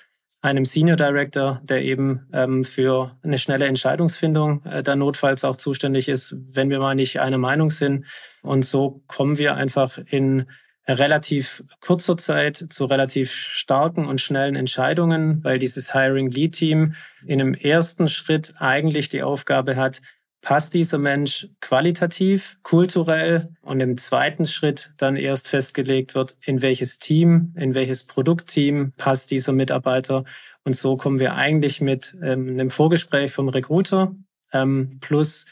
einem 0.45 0.65
Senior 0.65 0.95
Director, 0.95 1.59
der 1.63 1.83
eben 1.83 2.27
ähm, 2.31 2.63
für 2.63 3.17
eine 3.23 3.39
schnelle 3.39 3.65
Entscheidungsfindung 3.65 4.63
äh, 4.65 4.83
dann 4.83 4.99
notfalls 4.99 5.43
auch 5.43 5.55
zuständig 5.55 6.07
ist, 6.07 6.35
wenn 6.49 6.69
wir 6.69 6.79
mal 6.79 6.93
nicht 6.93 7.19
einer 7.19 7.39
Meinung 7.39 7.71
sind. 7.71 8.05
Und 8.43 8.63
so 8.63 9.01
kommen 9.07 9.39
wir 9.39 9.55
einfach 9.55 9.97
in 10.09 10.45
relativ 10.87 11.63
kurzer 11.79 12.15
Zeit 12.15 12.63
zu 12.69 12.85
relativ 12.85 13.31
starken 13.31 14.05
und 14.05 14.21
schnellen 14.21 14.55
Entscheidungen, 14.55 15.43
weil 15.43 15.57
dieses 15.57 15.93
Hiring 15.93 16.29
Lead 16.29 16.53
Team 16.53 16.93
in 17.25 17.41
einem 17.41 17.55
ersten 17.55 18.07
Schritt 18.07 18.53
eigentlich 18.59 19.09
die 19.09 19.23
Aufgabe 19.23 19.75
hat, 19.75 20.01
passt 20.45 20.75
dieser 20.75 20.99
Mensch 20.99 21.49
qualitativ, 21.59 22.59
kulturell 22.61 23.49
und 23.63 23.79
im 23.79 23.97
zweiten 23.97 24.45
Schritt 24.45 24.91
dann 24.97 25.15
erst 25.15 25.47
festgelegt 25.47 26.13
wird, 26.13 26.37
in 26.45 26.61
welches 26.61 26.99
Team, 26.99 27.51
in 27.57 27.73
welches 27.73 28.03
Produktteam 28.03 28.93
passt 28.95 29.31
dieser 29.31 29.53
Mitarbeiter. 29.53 30.23
Und 30.63 30.75
so 30.75 30.97
kommen 30.97 31.19
wir 31.19 31.33
eigentlich 31.33 31.81
mit 31.81 32.15
ähm, 32.21 32.47
einem 32.49 32.69
Vorgespräch 32.69 33.31
vom 33.31 33.49
Recruiter 33.49 34.15
ähm, 34.53 34.99
plus 35.01 35.47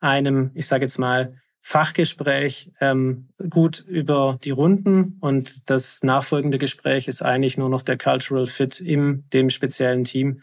einem, 0.00 0.50
ich 0.54 0.66
sage 0.66 0.86
jetzt 0.86 0.98
mal, 0.98 1.36
Fachgespräch 1.60 2.72
ähm, 2.80 3.28
gut 3.50 3.80
über 3.80 4.38
die 4.42 4.52
Runden 4.52 5.18
und 5.20 5.68
das 5.68 6.02
nachfolgende 6.02 6.56
Gespräch 6.56 7.06
ist 7.06 7.20
eigentlich 7.20 7.58
nur 7.58 7.68
noch 7.68 7.82
der 7.82 7.98
Cultural 7.98 8.46
Fit 8.46 8.80
in 8.80 9.28
dem 9.34 9.50
speziellen 9.50 10.04
Team, 10.04 10.40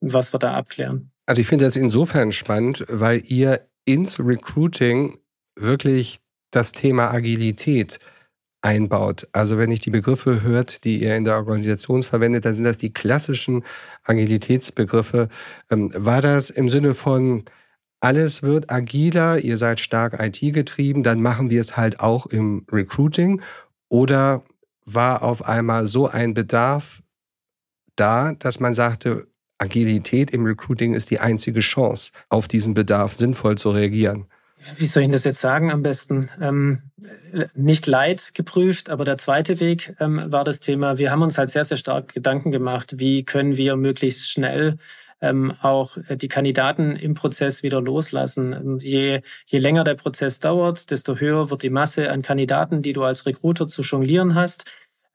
was 0.00 0.34
wir 0.34 0.40
da 0.40 0.54
abklären. 0.54 1.12
Also 1.26 1.42
ich 1.42 1.48
finde 1.48 1.64
das 1.64 1.76
insofern 1.76 2.32
spannend, 2.32 2.84
weil 2.88 3.22
ihr 3.26 3.68
ins 3.84 4.18
Recruiting 4.20 5.18
wirklich 5.56 6.18
das 6.50 6.72
Thema 6.72 7.10
Agilität 7.12 7.98
einbaut. 8.62 9.28
Also 9.32 9.58
wenn 9.58 9.70
ich 9.70 9.80
die 9.80 9.90
Begriffe 9.90 10.42
hört, 10.42 10.84
die 10.84 11.02
ihr 11.02 11.16
in 11.16 11.24
der 11.24 11.36
Organisation 11.36 12.02
verwendet, 12.02 12.44
dann 12.44 12.54
sind 12.54 12.64
das 12.64 12.76
die 12.76 12.92
klassischen 12.92 13.64
Agilitätsbegriffe. 14.04 15.28
Ähm, 15.70 15.90
war 15.94 16.20
das 16.20 16.50
im 16.50 16.68
Sinne 16.68 16.94
von 16.94 17.44
alles 18.00 18.42
wird 18.42 18.70
agiler, 18.70 19.38
ihr 19.38 19.56
seid 19.56 19.80
stark 19.80 20.20
IT 20.20 20.40
getrieben, 20.52 21.02
dann 21.02 21.22
machen 21.22 21.50
wir 21.50 21.60
es 21.60 21.76
halt 21.76 22.00
auch 22.00 22.26
im 22.26 22.66
Recruiting? 22.70 23.40
Oder 23.88 24.44
war 24.84 25.22
auf 25.22 25.44
einmal 25.44 25.86
so 25.86 26.06
ein 26.06 26.34
Bedarf 26.34 27.02
da, 27.96 28.34
dass 28.34 28.60
man 28.60 28.74
sagte, 28.74 29.26
Agilität 29.58 30.30
im 30.30 30.44
Recruiting 30.44 30.94
ist 30.94 31.10
die 31.10 31.20
einzige 31.20 31.60
Chance, 31.60 32.12
auf 32.28 32.48
diesen 32.48 32.74
Bedarf 32.74 33.14
sinnvoll 33.14 33.56
zu 33.56 33.70
reagieren. 33.70 34.26
Wie 34.76 34.86
soll 34.86 35.04
ich 35.04 35.10
das 35.10 35.24
jetzt 35.24 35.40
sagen 35.40 35.70
am 35.70 35.82
besten? 35.82 36.30
Ähm, 36.40 36.82
nicht 37.54 37.86
leid 37.86 38.34
geprüft, 38.34 38.90
aber 38.90 39.04
der 39.04 39.18
zweite 39.18 39.60
Weg 39.60 39.94
ähm, 40.00 40.22
war 40.32 40.44
das 40.44 40.60
Thema. 40.60 40.98
Wir 40.98 41.10
haben 41.10 41.22
uns 41.22 41.38
halt 41.38 41.50
sehr, 41.50 41.64
sehr 41.64 41.76
stark 41.76 42.14
Gedanken 42.14 42.50
gemacht, 42.50 42.94
wie 42.98 43.24
können 43.24 43.56
wir 43.56 43.76
möglichst 43.76 44.30
schnell 44.30 44.78
ähm, 45.20 45.52
auch 45.62 45.96
die 46.10 46.28
Kandidaten 46.28 46.96
im 46.96 47.14
Prozess 47.14 47.62
wieder 47.62 47.80
loslassen. 47.80 48.52
Ähm, 48.52 48.78
je, 48.80 49.20
je 49.46 49.58
länger 49.58 49.84
der 49.84 49.94
Prozess 49.94 50.40
dauert, 50.40 50.90
desto 50.90 51.16
höher 51.16 51.50
wird 51.50 51.62
die 51.62 51.70
Masse 51.70 52.10
an 52.10 52.22
Kandidaten, 52.22 52.82
die 52.82 52.92
du 52.92 53.02
als 53.02 53.26
Recruiter 53.26 53.66
zu 53.66 53.82
jonglieren 53.82 54.34
hast 54.34 54.64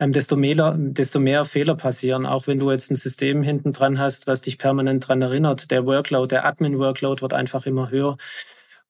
desto, 0.07 0.35
mehr, 0.35 0.75
desto 0.77 1.19
mehr 1.19 1.45
Fehler 1.45 1.75
passieren. 1.75 2.25
Auch 2.25 2.47
wenn 2.47 2.59
du 2.59 2.71
jetzt 2.71 2.89
ein 2.89 2.95
System 2.95 3.43
hinten 3.43 3.71
dran 3.71 3.99
hast, 3.99 4.25
was 4.25 4.41
dich 4.41 4.57
permanent 4.57 5.07
dran 5.07 5.21
erinnert. 5.21 5.69
Der 5.69 5.85
Workload, 5.85 6.27
der 6.27 6.45
Admin-Workload 6.45 7.21
wird 7.21 7.33
einfach 7.33 7.65
immer 7.67 7.91
höher. 7.91 8.17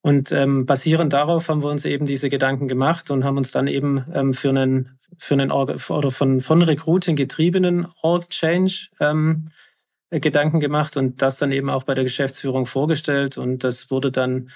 Und 0.02 0.32
ähm, 0.32 0.66
basierend 0.66 1.14
darauf 1.14 1.50
haben 1.50 1.62
wir 1.62 1.70
uns 1.70 1.86
eben 1.86 2.08
diese 2.08 2.30
Gedanken 2.30 2.68
gemacht 2.68 3.12
und 3.12 3.24
haben 3.24 3.38
uns 3.38 3.52
dann 3.52 3.68
eben 3.68 4.06
ähm, 4.14 4.34
für 4.34 4.50
einen, 4.50 4.98
für 5.18 5.36
einen 5.36 5.52
Org 5.52 5.90
oder 5.90 6.10
von, 6.10 6.42
von 6.42 6.62
Recruiting 6.62 7.16
getriebenen 7.16 7.88
Org-Change 8.02 8.88
ähm, 9.00 9.50
Gedanken 10.10 10.60
gemacht 10.60 10.98
und 10.98 11.22
das 11.22 11.38
dann 11.38 11.52
eben 11.52 11.70
auch 11.70 11.84
bei 11.84 11.94
der 11.94 12.04
Geschäftsführung 12.04 12.66
vorgestellt. 12.66 13.38
Und 13.38 13.64
das 13.64 13.92
wurde 13.92 14.12
dann 14.12 14.50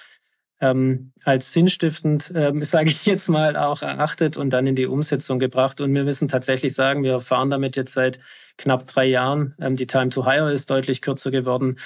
ähm, 0.66 1.12
als 1.24 1.52
sinnstiftend, 1.52 2.32
ähm, 2.36 2.64
sage 2.64 2.90
ich 2.90 3.06
jetzt 3.06 3.30
mal, 3.30 3.56
auch 3.56 3.82
erachtet 3.82 4.38
und 4.38 4.52
dann 4.52 4.68
in 4.68 4.76
die 4.76 4.88
Umsetzung 4.88 5.40
gebracht. 5.40 5.82
Und 5.82 5.94
wir 5.94 6.04
müssen 6.04 6.28
tatsächlich 6.28 6.74
sagen, 6.74 7.04
wir 7.04 7.20
fahren 7.20 7.50
damit 7.50 7.76
jetzt 7.76 7.94
seit 7.94 8.20
knapp 8.58 8.88
drei 8.88 9.06
Jahren. 9.06 9.56
Ähm, 9.60 9.76
die 9.76 9.88
Time 9.88 10.10
to 10.10 10.26
Hire 10.26 10.52
ist 10.52 10.70
deutlich 10.70 11.02
kürzer 11.02 11.32
geworden. 11.32 11.78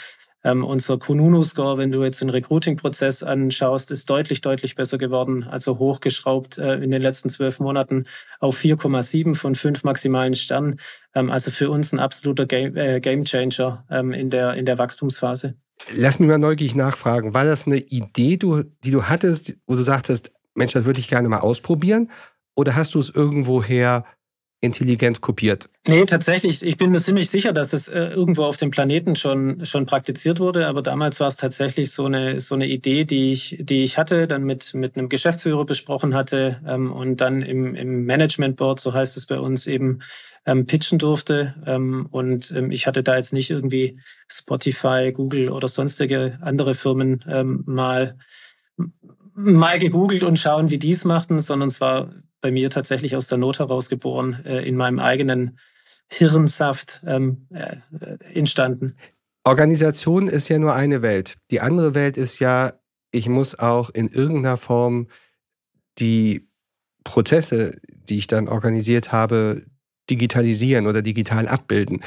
Ähm, 0.42 0.64
unser 0.64 0.98
Kununu-Score, 0.98 1.78
wenn 1.78 1.92
du 1.92 2.02
jetzt 2.02 2.22
den 2.22 2.30
Recruiting-Prozess 2.30 3.24
anschaust, 3.24 3.92
ist 3.92 4.10
deutlich, 4.10 4.40
deutlich 4.40 4.76
besser 4.76 4.98
geworden. 4.98 5.44
Also 5.44 5.80
hochgeschraubt 5.80 6.58
äh, 6.58 6.76
in 6.76 6.92
den 6.92 7.02
letzten 7.02 7.30
zwölf 7.30 7.60
Monaten 7.60 8.06
auf 8.40 8.58
4,7 8.58 9.36
von 9.36 9.56
fünf 9.56 9.84
maximalen 9.84 10.36
Sternen. 10.36 10.80
Ähm, 11.14 11.30
also 11.30 11.52
für 11.52 11.70
uns 11.70 11.92
ein 11.92 12.00
absoluter 12.00 12.46
Game, 12.46 12.78
äh, 12.78 13.02
Game 13.02 13.26
Changer 13.26 13.84
ähm, 13.90 14.14
in, 14.14 14.30
der, 14.30 14.54
in 14.54 14.66
der 14.66 14.78
Wachstumsphase. 14.78 15.56
Lass 15.92 16.20
mich 16.20 16.30
mal 16.30 16.38
neugierig 16.38 16.76
nachfragen. 16.76 17.34
War 17.34 17.46
das 17.46 17.66
eine 17.66 17.78
Idee, 17.78 18.38
die 18.38 18.92
du 18.92 19.04
hattest, 19.04 19.58
wo 19.66 19.76
du 19.76 19.84
sagtest, 19.84 20.32
Mensch, 20.54 20.74
das 20.74 20.86
würde 20.86 21.00
ich 21.00 21.08
gerne 21.08 21.30
mal 21.30 21.40
ausprobieren? 21.40 22.12
Oder 22.56 22.76
hast 22.76 22.96
du 22.96 23.00
es 23.00 23.10
irgendwoher 23.10 24.06
intelligent 24.62 25.22
kopiert? 25.22 25.70
Nee, 25.88 26.06
tatsächlich. 26.06 26.64
Ich 26.64 26.78
bin 26.78 26.92
mir 26.92 27.00
ziemlich 27.00 27.30
sicher, 27.30 27.54
dass 27.54 27.72
es 27.72 27.88
äh, 27.88 28.08
irgendwo 28.08 28.44
auf 28.44 28.58
dem 28.58 28.72
Planeten 28.72 29.16
schon, 29.16 29.66
schon 29.66 29.86
praktiziert 29.86 30.40
wurde. 30.40 30.68
Aber 30.68 30.82
damals 30.82 31.20
war 31.20 31.28
es 31.28 31.38
tatsächlich 31.38 31.92
so 31.92 32.06
eine, 32.06 32.40
so 32.40 32.56
eine 32.56 32.68
Idee, 32.68 33.06
die 33.06 33.32
ich, 33.32 33.58
die 33.60 33.84
ich 33.84 33.98
hatte, 33.98 34.28
dann 34.28 34.44
mit, 34.44 34.74
mit 34.74 34.98
einem 34.98 35.08
Geschäftsführer 35.08 35.66
besprochen 35.66 36.14
hatte 36.14 36.62
ähm, 36.68 36.92
und 36.92 37.22
dann 37.22 37.42
im, 37.42 37.76
im 37.76 38.04
Management 38.04 38.58
Board, 38.58 38.80
so 38.80 38.94
heißt 38.94 39.16
es 39.16 39.26
bei 39.26 39.40
uns, 39.40 39.66
eben 39.66 40.00
ähm, 40.46 40.66
pitchen 40.66 41.00
durfte. 41.00 41.56
Ähm, 41.66 42.08
und 42.12 42.52
ähm, 42.52 42.72
ich 42.72 42.86
hatte 42.86 43.02
da 43.02 43.16
jetzt 43.16 43.32
nicht 43.32 43.50
irgendwie 43.50 44.00
Spotify, 44.28 45.14
Google 45.14 45.50
oder 45.50 45.70
sonstige 45.70 46.38
andere 46.42 46.74
Firmen 46.74 47.24
ähm, 47.28 47.64
mal 47.66 48.18
mal 49.34 49.80
gegoogelt 49.80 50.24
und 50.24 50.38
schauen, 50.38 50.70
wie 50.70 50.78
die 50.78 50.92
es 50.92 51.06
machten, 51.06 51.40
sondern 51.40 51.70
es 51.70 51.80
war 51.80 52.12
bei 52.42 52.52
mir 52.52 52.70
tatsächlich 52.70 53.16
aus 53.16 53.28
der 53.28 53.38
Not 53.38 53.60
heraus 53.60 53.90
geboren, 53.90 54.44
äh, 54.46 54.68
in 54.68 54.76
meinem 54.76 55.00
eigenen 55.00 55.60
Hirnsaft 56.08 57.02
ähm, 57.06 57.48
äh, 57.52 57.78
entstanden. 58.34 58.96
Organisation 59.44 60.28
ist 60.28 60.50
ja 60.50 60.60
nur 60.60 60.74
eine 60.74 61.02
Welt. 61.02 61.38
Die 61.52 61.62
andere 61.62 61.96
Welt 61.96 62.18
ist 62.18 62.40
ja, 62.40 62.74
ich 63.12 63.30
muss 63.30 63.58
auch 63.58 63.90
in 63.90 64.08
irgendeiner 64.08 64.58
Form 64.58 65.08
die 66.00 66.48
Prozesse, 67.04 67.80
die 67.88 68.18
ich 68.18 68.28
dann 68.28 68.48
organisiert 68.48 69.12
habe, 69.12 69.66
digitalisieren 70.10 70.88
oder 70.88 71.02
digital 71.02 71.48
abbilden. 71.48 72.04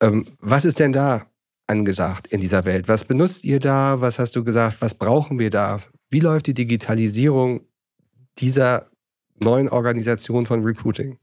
Ähm, 0.00 0.26
was 0.38 0.64
ist 0.64 0.78
denn 0.78 0.92
da 0.92 1.26
angesagt 1.66 2.26
in 2.28 2.40
dieser 2.40 2.64
Welt? 2.64 2.88
Was 2.88 3.04
benutzt 3.04 3.44
ihr 3.44 3.60
da? 3.60 4.00
Was 4.00 4.18
hast 4.18 4.36
du 4.36 4.44
gesagt? 4.44 4.80
Was 4.80 4.94
brauchen 4.94 5.38
wir 5.38 5.50
da? 5.50 5.78
Wie 6.10 6.20
läuft 6.20 6.46
die 6.46 6.54
Digitalisierung 6.54 7.66
dieser 8.38 8.90
neuen 9.38 9.68
Organisation 9.68 10.46
von 10.46 10.62
Recruiting? 10.62 11.18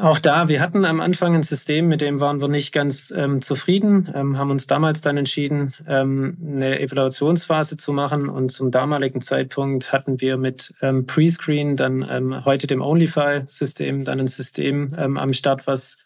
Auch 0.00 0.20
da, 0.20 0.48
wir 0.48 0.60
hatten 0.60 0.84
am 0.84 1.00
Anfang 1.00 1.34
ein 1.34 1.42
System, 1.42 1.88
mit 1.88 2.00
dem 2.00 2.20
waren 2.20 2.40
wir 2.40 2.46
nicht 2.46 2.72
ganz 2.72 3.12
ähm, 3.16 3.42
zufrieden, 3.42 4.08
ähm, 4.14 4.38
haben 4.38 4.52
uns 4.52 4.68
damals 4.68 5.00
dann 5.00 5.16
entschieden, 5.16 5.74
ähm, 5.88 6.38
eine 6.40 6.78
Evaluationsphase 6.78 7.76
zu 7.76 7.92
machen 7.92 8.28
und 8.28 8.50
zum 8.50 8.70
damaligen 8.70 9.20
Zeitpunkt 9.20 9.92
hatten 9.92 10.20
wir 10.20 10.36
mit 10.36 10.72
ähm, 10.80 11.06
Prescreen, 11.06 11.76
dann 11.76 12.06
ähm, 12.08 12.44
heute 12.44 12.68
dem 12.68 12.82
OnlyFi-System, 12.82 14.04
dann 14.04 14.20
ein 14.20 14.28
System 14.28 14.94
ähm, 14.96 15.16
am 15.16 15.32
Start, 15.32 15.66
was 15.66 15.98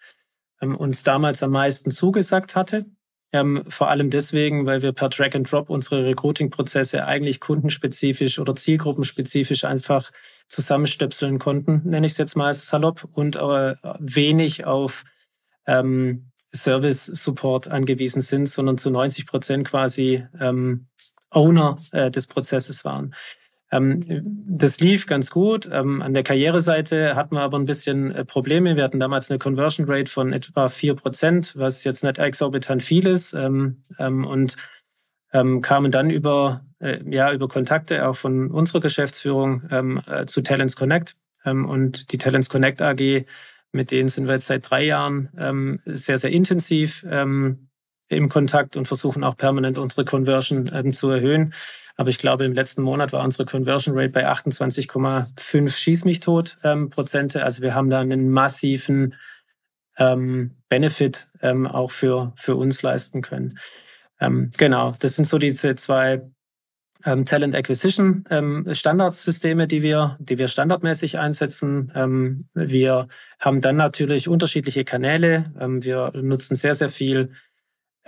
uns 0.61 1.05
damals 1.05 1.45
am 1.45 1.53
meisten 1.53 1.93
zugesagt 1.93 2.57
hatte. 2.57 2.87
Ähm, 3.33 3.63
vor 3.69 3.91
allem 3.91 4.11
deswegen, 4.11 4.67
weil 4.67 4.83
wir 4.83 4.93
per 4.93 5.11
Drag 5.11 5.35
and 5.35 5.51
Drop 5.51 5.71
unsere 5.71 6.05
Recruiting-Prozesse 6.05 7.07
eigentlich 7.07 7.39
kundenspezifisch 7.39 8.39
oder 8.39 8.57
zielgruppenspezifisch 8.57 9.65
einfach 9.65 10.11
zusammenstöpseln 10.49 11.39
konnten, 11.39 11.83
nenne 11.85 12.07
ich 12.07 12.13
es 12.13 12.19
jetzt 12.19 12.37
mal 12.37 12.53
salopp, 12.55 13.09
und 13.13 13.37
äh, 13.37 13.75
wenig 14.01 14.65
auf 14.67 15.05
ähm, 15.67 16.31
Service-Support 16.55 17.69
angewiesen 17.69 18.23
sind, 18.23 18.49
sondern 18.49 18.79
zu 18.79 18.91
90 18.91 19.27
Prozent 19.27 19.69
quasi 19.69 20.25
ähm, 20.41 20.87
Owner 21.31 21.79
äh, 21.93 22.11
des 22.11 22.27
Prozesses 22.27 22.85
waren. 22.85 23.15
Ähm, 23.71 24.01
das 24.49 24.81
lief 24.81 25.07
ganz 25.07 25.31
gut. 25.31 25.69
Ähm, 25.71 26.01
an 26.01 26.15
der 26.15 26.23
Karriereseite 26.23 27.15
hatten 27.17 27.35
wir 27.35 27.43
aber 27.43 27.59
ein 27.59 27.67
bisschen 27.67 28.11
äh, 28.13 28.25
Probleme. 28.25 28.77
Wir 28.77 28.85
hatten 28.85 29.01
damals 29.01 29.31
eine 29.31 29.39
Conversion 29.39 29.87
Rate 29.89 30.11
von 30.11 30.33
etwa 30.33 30.69
vier 30.69 30.95
Prozent, 30.95 31.55
was 31.57 31.85
jetzt 31.85 32.03
nicht 32.03 32.19
exorbitant 32.19 32.83
viel 32.83 33.07
ist. 33.07 33.35
Ähm, 33.35 33.85
und 33.99 34.57
kamen 35.31 35.91
dann 35.91 36.09
über 36.09 36.65
äh, 36.81 36.99
ja, 37.11 37.33
über 37.33 37.49
Kontakte 37.49 38.09
auch 38.09 38.15
von 38.15 38.51
unserer 38.51 38.81
Geschäftsführung 38.81 39.63
ähm, 39.71 40.01
äh, 40.07 40.27
zu 40.27 40.43
Talents 40.43 40.77
Connect. 40.77 41.17
Ähm, 41.45 41.69
und 41.69 42.13
die 42.13 42.19
Talents 42.19 42.49
Connect 42.49 42.83
AG, 42.83 43.25
mit 43.73 43.91
denen 43.91 44.09
sind 44.09 44.27
wir 44.27 44.35
jetzt 44.35 44.47
seit 44.47 44.69
drei 44.69 44.85
Jahren 44.85 45.29
ähm, 45.39 45.81
sehr, 45.85 46.19
sehr 46.19 46.31
intensiv 46.31 47.05
ähm, 47.09 47.69
im 48.09 48.29
Kontakt 48.29 48.77
und 48.77 48.87
versuchen 48.87 49.25
auch 49.25 49.37
permanent 49.37 49.77
unsere 49.77 50.05
Conversion 50.05 50.71
ähm, 50.73 50.93
zu 50.93 51.11
erhöhen. 51.11 51.53
Aber 51.97 52.11
ich 52.11 52.19
glaube, 52.19 52.45
im 52.45 52.53
letzten 52.53 52.83
Monat 52.83 53.13
war 53.13 53.25
unsere 53.25 53.45
Conversion 53.45 53.99
Rate 53.99 54.11
bei 54.11 54.29
28,5 54.29 55.69
Schieß 55.69 56.05
mich 56.05 56.21
tot 56.21 56.57
ähm, 56.63 56.91
Prozente. 56.91 57.43
Also 57.43 57.61
wir 57.61 57.75
haben 57.75 57.91
da 57.91 58.01
einen 58.01 58.31
massiven 58.31 59.15
Benefit 60.69 61.27
auch 61.43 61.91
für, 61.91 62.33
für 62.37 62.55
uns 62.55 62.83
leisten 62.83 63.21
können. 63.21 63.59
Ähm, 64.21 64.53
genau, 64.57 64.95
das 65.01 65.17
sind 65.17 65.25
so 65.25 65.39
diese 65.39 65.75
zwei 65.75 66.23
ähm, 67.05 67.25
Talent 67.25 67.55
Acquisition 67.55 68.25
ähm, 68.31 68.67
Standardsysteme, 68.71 69.67
die 69.67 69.83
wir, 69.83 70.17
die 70.21 70.39
wir 70.39 70.49
standardmäßig 70.49 71.19
einsetzen. 71.19 71.93
Ähm, 71.95 72.49
wir 72.55 73.09
haben 73.39 73.61
dann 73.61 73.77
natürlich 73.77 74.29
unterschiedliche 74.29 74.85
Kanäle. 74.85 75.53
Ähm, 75.61 75.85
wir 75.85 76.13
nutzen 76.15 76.57
sehr, 76.57 76.75
sehr 76.75 76.89
viel 76.89 77.31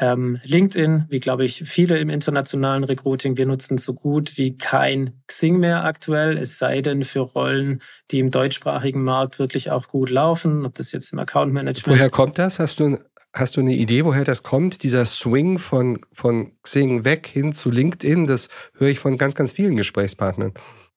ähm, 0.00 0.40
LinkedIn, 0.44 1.04
wie 1.10 1.20
glaube 1.20 1.44
ich 1.44 1.62
viele 1.66 1.98
im 1.98 2.08
internationalen 2.08 2.84
Recruiting. 2.84 3.36
Wir 3.36 3.46
nutzen 3.46 3.76
so 3.76 3.94
gut 3.94 4.38
wie 4.38 4.56
kein 4.56 5.20
Xing 5.26 5.58
mehr 5.58 5.84
aktuell, 5.84 6.38
es 6.38 6.58
sei 6.58 6.80
denn 6.80 7.04
für 7.04 7.20
Rollen, 7.20 7.82
die 8.10 8.18
im 8.18 8.30
deutschsprachigen 8.30 9.02
Markt 9.02 9.38
wirklich 9.38 9.70
auch 9.70 9.88
gut 9.88 10.08
laufen, 10.08 10.64
ob 10.64 10.74
das 10.74 10.92
jetzt 10.92 11.12
im 11.12 11.18
Account 11.18 11.52
Management. 11.52 11.98
Woher 11.98 12.10
kommt 12.10 12.38
das? 12.38 12.58
Hast 12.58 12.80
du, 12.80 12.98
hast 13.32 13.56
du 13.56 13.60
eine 13.60 13.74
Idee, 13.74 14.04
woher 14.04 14.24
das 14.24 14.42
kommt? 14.42 14.82
Dieser 14.82 15.04
Swing 15.04 15.58
von, 15.58 16.00
von 16.12 16.52
Xing 16.62 17.04
weg 17.04 17.26
hin 17.26 17.52
zu 17.52 17.70
LinkedIn, 17.70 18.26
das 18.26 18.48
höre 18.74 18.88
ich 18.88 18.98
von 18.98 19.18
ganz, 19.18 19.34
ganz 19.34 19.52
vielen 19.52 19.76
Gesprächspartnern. 19.76 20.52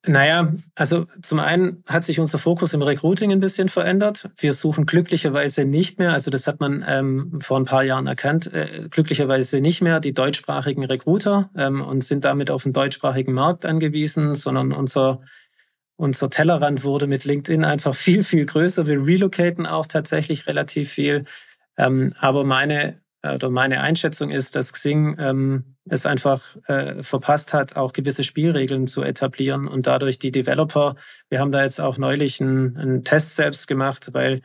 Naja, 0.06 0.54
also 0.76 1.06
zum 1.22 1.40
einen 1.40 1.82
hat 1.88 2.04
sich 2.04 2.20
unser 2.20 2.38
Fokus 2.38 2.74
im 2.74 2.82
Recruiting 2.82 3.32
ein 3.32 3.40
bisschen 3.40 3.70
verändert. 3.70 4.30
Wir 4.36 4.52
suchen 4.52 4.86
glücklicherweise 4.86 5.64
nicht 5.64 5.98
mehr, 5.98 6.12
also 6.12 6.30
das 6.30 6.46
hat 6.46 6.60
man 6.60 6.84
ähm, 6.86 7.40
vor 7.42 7.58
ein 7.58 7.64
paar 7.64 7.84
Jahren 7.84 8.08
erkannt, 8.08 8.54
äh, 8.54 8.90
glücklicherweise 8.90 9.62
nicht 9.62 9.82
mehr 9.82 10.02
die 10.02 10.14
deutschsprachigen 10.14 10.84
Recruiter 10.84 11.50
ähm, 11.56 11.80
und 11.82 12.04
sind 12.04 12.26
damit 12.26 12.52
auf 12.52 12.64
den 12.64 12.74
deutschsprachigen 12.74 13.32
Markt 13.32 13.66
angewiesen, 13.66 14.36
sondern 14.36 14.74
unser, 14.74 15.22
unser 15.96 16.30
Tellerrand 16.30 16.84
wurde 16.84 17.08
mit 17.08 17.24
LinkedIn 17.24 17.64
einfach 17.64 17.96
viel, 17.96 18.24
viel 18.24 18.46
größer. 18.46 18.88
Wir 18.88 19.06
relocaten 19.06 19.66
auch 19.66 19.86
tatsächlich 19.86 20.48
relativ 20.48 20.92
viel. 20.92 21.24
Ähm, 21.78 22.14
aber 22.20 22.44
meine 22.44 23.02
oder 23.24 23.50
meine 23.50 23.80
Einschätzung 23.82 24.32
ist, 24.32 24.56
dass 24.56 24.74
Xing 24.74 25.16
ähm, 25.18 25.76
es 25.86 26.06
einfach 26.06 26.58
äh, 26.68 27.02
verpasst 27.02 27.54
hat, 27.54 27.76
auch 27.76 27.94
gewisse 27.94 28.24
Spielregeln 28.24 28.86
zu 28.86 29.02
etablieren 29.02 29.68
und 29.68 29.88
dadurch 29.88 30.20
die 30.20 30.32
Developer, 30.32 30.96
wir 31.30 31.40
haben 31.40 31.52
da 31.52 31.64
jetzt 31.64 31.80
auch 31.80 31.98
neulich 31.98 32.42
einen, 32.42 32.78
einen 32.78 33.04
Test 33.04 33.36
selbst 33.36 33.68
gemacht, 33.68 34.10
weil 34.12 34.42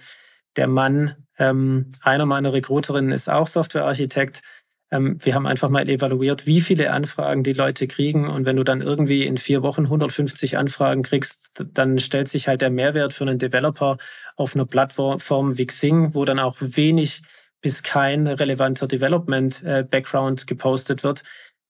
der 0.56 0.68
Mann, 0.68 1.16
ähm, 1.38 1.92
einer 2.02 2.26
meiner 2.26 2.52
Recruiterinnen 2.52 3.12
ist 3.12 3.28
auch 3.28 3.46
Softwarearchitekt. 3.46 4.42
Ähm, 4.90 5.18
wir 5.20 5.34
haben 5.34 5.46
einfach 5.46 5.68
mal 5.68 5.88
evaluiert, 5.88 6.46
wie 6.46 6.60
viele 6.60 6.92
Anfragen 6.92 7.42
die 7.42 7.52
Leute 7.52 7.86
kriegen. 7.86 8.28
Und 8.28 8.46
wenn 8.46 8.56
du 8.56 8.64
dann 8.64 8.80
irgendwie 8.80 9.24
in 9.24 9.36
vier 9.36 9.62
Wochen 9.62 9.84
150 9.84 10.56
Anfragen 10.56 11.02
kriegst, 11.02 11.50
dann 11.74 11.98
stellt 11.98 12.28
sich 12.28 12.48
halt 12.48 12.62
der 12.62 12.70
Mehrwert 12.70 13.12
für 13.12 13.24
einen 13.24 13.38
Developer 13.38 13.98
auf 14.36 14.54
einer 14.54 14.66
Plattform 14.66 15.58
wie 15.58 15.66
Xing, 15.66 16.14
wo 16.14 16.24
dann 16.24 16.38
auch 16.38 16.56
wenig 16.60 17.22
bis 17.60 17.82
kein 17.82 18.26
relevanter 18.26 18.86
Development-Background 18.86 20.42
äh, 20.42 20.46
gepostet 20.46 21.02
wird. 21.02 21.22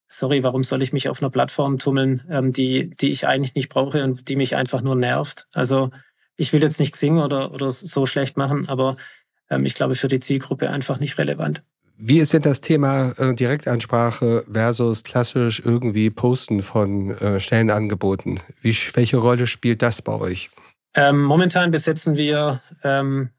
Sorry, 0.06 0.42
warum 0.42 0.62
soll 0.62 0.82
ich 0.82 0.92
mich 0.92 1.08
auf 1.08 1.20
einer 1.20 1.30
Plattform 1.30 1.78
tummeln, 1.78 2.22
ähm, 2.30 2.52
die, 2.52 2.90
die 2.90 3.10
ich 3.10 3.26
eigentlich 3.26 3.54
nicht 3.54 3.68
brauche 3.68 4.02
und 4.04 4.28
die 4.28 4.36
mich 4.36 4.56
einfach 4.56 4.82
nur 4.82 4.96
nervt? 4.96 5.48
Also 5.52 5.90
ich 6.36 6.52
will 6.52 6.62
jetzt 6.62 6.78
nicht 6.78 6.96
singen 6.96 7.22
oder, 7.22 7.52
oder 7.52 7.70
so 7.70 8.06
schlecht 8.06 8.36
machen, 8.36 8.68
aber 8.68 8.96
ähm, 9.50 9.64
ich 9.64 9.74
glaube 9.74 9.94
für 9.94 10.08
die 10.08 10.20
Zielgruppe 10.20 10.70
einfach 10.70 11.00
nicht 11.00 11.18
relevant. 11.18 11.62
Wie 12.00 12.20
ist 12.20 12.32
denn 12.32 12.42
das 12.42 12.60
Thema 12.60 13.10
äh, 13.18 13.34
Direktansprache 13.34 14.44
versus 14.48 15.02
klassisch 15.02 15.60
irgendwie 15.64 16.10
Posten 16.10 16.62
von 16.62 17.10
äh, 17.10 17.40
Stellenangeboten? 17.40 18.38
Wie, 18.62 18.74
welche 18.94 19.16
Rolle 19.16 19.48
spielt 19.48 19.82
das 19.82 20.00
bei 20.00 20.12
euch? 20.12 20.48
Ähm, 20.94 21.20
momentan 21.22 21.72
besetzen 21.72 22.16
wir 22.16 22.60
ähm, 22.84 23.30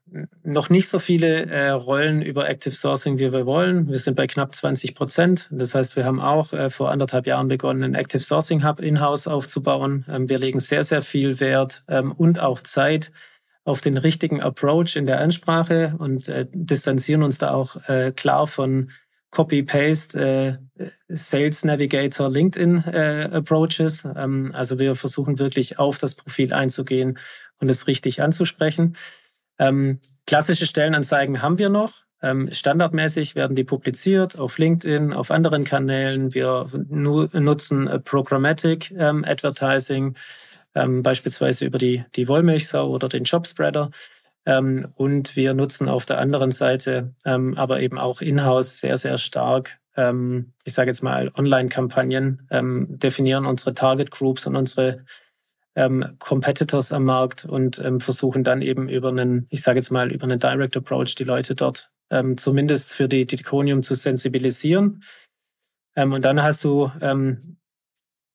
noch 0.44 0.70
nicht 0.70 0.90
so 0.90 1.00
viele 1.00 1.46
äh, 1.46 1.70
Rollen 1.70 2.22
über 2.22 2.50
Active 2.50 2.74
Sourcing, 2.74 3.18
wie 3.18 3.32
wir 3.32 3.46
wollen. 3.46 3.88
Wir 3.88 4.00
sind 4.00 4.16
bei 4.16 4.28
knapp 4.28 4.54
20 4.54 4.94
Prozent. 4.94 5.48
Das 5.52 5.74
heißt, 5.74 5.96
wir 5.96 6.04
haben 6.04 6.20
auch 6.20 6.52
äh, 6.52 6.70
vor 6.70 6.92
anderthalb 6.92 7.28
Jahren 7.28 7.48
begonnen, 7.48 7.84
einen 7.84 7.96
Active 7.96 8.22
Sourcing 8.22 8.66
Hub 8.66 8.82
in-house 8.82 9.28
aufzubauen. 9.28 10.06
Ähm, 10.10 10.28
wir 10.28 10.38
legen 10.38 10.60
sehr, 10.60 10.84
sehr 10.84 11.02
viel 11.02 11.40
Wert 11.40 11.84
ähm, 11.88 12.12
und 12.12 12.42
auch 12.42 12.60
Zeit 12.60 13.12
auf 13.64 13.82
den 13.82 13.98
richtigen 13.98 14.42
Approach 14.42 14.96
in 14.96 15.06
der 15.06 15.20
Ansprache 15.20 15.96
und 15.98 16.28
äh, 16.28 16.48
distanzieren 16.52 17.24
uns 17.24 17.38
da 17.38 17.52
auch 17.52 17.76
äh, 17.88 18.12
klar 18.12 18.48
von 18.48 18.92
Copy-Paste, 19.32 20.60
äh, 20.78 20.88
Sales 21.08 21.64
Navigator, 21.64 22.30
LinkedIn 22.30 22.84
äh. 22.86 24.06
Ähm, 24.16 24.52
also 24.56 24.80
wir 24.80 24.96
versuchen 24.96 25.38
wirklich 25.38 25.78
auf 25.78 25.98
das 26.00 26.16
Profil 26.16 26.52
einzugehen 26.54 27.20
und 27.60 27.70
es 27.70 27.88
richtig 27.88 28.22
anzusprechen. 28.22 28.96
Ähm, 29.60 30.00
klassische 30.26 30.66
Stellenanzeigen 30.66 31.42
haben 31.42 31.60
wir 31.60 31.70
noch. 31.70 32.06
Ähm, 32.22 32.50
standardmäßig 32.52 33.36
werden 33.36 33.56
die 33.56 33.64
publiziert 33.64 34.38
auf 34.38 34.58
LinkedIn, 34.58 35.14
auf 35.14 35.32
anderen 35.32 35.64
Kanälen. 35.64 36.34
Wir 36.34 36.66
nu 36.90 37.28
nutzen 37.32 37.90
Programmatic 38.04 38.92
ähm, 38.92 39.24
Advertising, 39.26 40.16
ähm, 40.80 41.04
beispielsweise 41.04 41.66
über 41.66 41.78
die, 41.78 42.04
die 42.16 42.28
Wollmilchsau 42.28 42.90
oder 42.90 43.10
den 43.10 43.24
Jobspreader. 43.24 43.92
Ähm, 44.46 44.88
und 44.96 45.36
wir 45.36 45.54
nutzen 45.54 45.90
auf 45.90 46.06
der 46.06 46.18
anderen 46.18 46.52
Seite 46.52 47.14
ähm, 47.26 47.56
aber 47.58 47.82
eben 47.82 47.98
auch 47.98 48.22
in-house 48.22 48.80
sehr, 48.80 48.98
sehr 48.98 49.18
stark, 49.18 49.80
ähm, 49.96 50.54
ich 50.64 50.74
sage 50.74 50.90
jetzt 50.90 51.04
mal, 51.04 51.32
Online-Kampagnen, 51.38 52.48
ähm, 52.50 52.88
definieren 52.90 53.46
unsere 53.46 53.74
Target 53.74 54.12
Groups 54.12 54.48
und 54.48 54.56
unsere 54.56 55.06
ähm, 55.76 56.16
Competitors 56.20 56.92
am 56.92 57.04
Markt 57.04 57.46
und 57.46 57.82
versuchen 58.00 58.44
dann 58.44 58.62
eben 58.62 58.90
über 58.90 59.10
einen, 59.10 59.46
ich 59.50 59.62
sage 59.62 59.78
jetzt 59.78 59.92
mal, 59.92 60.12
über 60.12 60.24
einen 60.24 60.40
Direct 60.40 60.76
Approach 60.76 61.16
die 61.16 61.24
Leute 61.24 61.56
dort 61.56 61.92
zumindest 62.38 62.94
für 62.94 63.08
die 63.08 63.28
Didiconium 63.28 63.84
zu 63.84 63.94
sensibilisieren. 63.94 65.04
und 65.96 66.26
dann 66.26 66.42
hast 66.42 66.64
du 66.64 66.90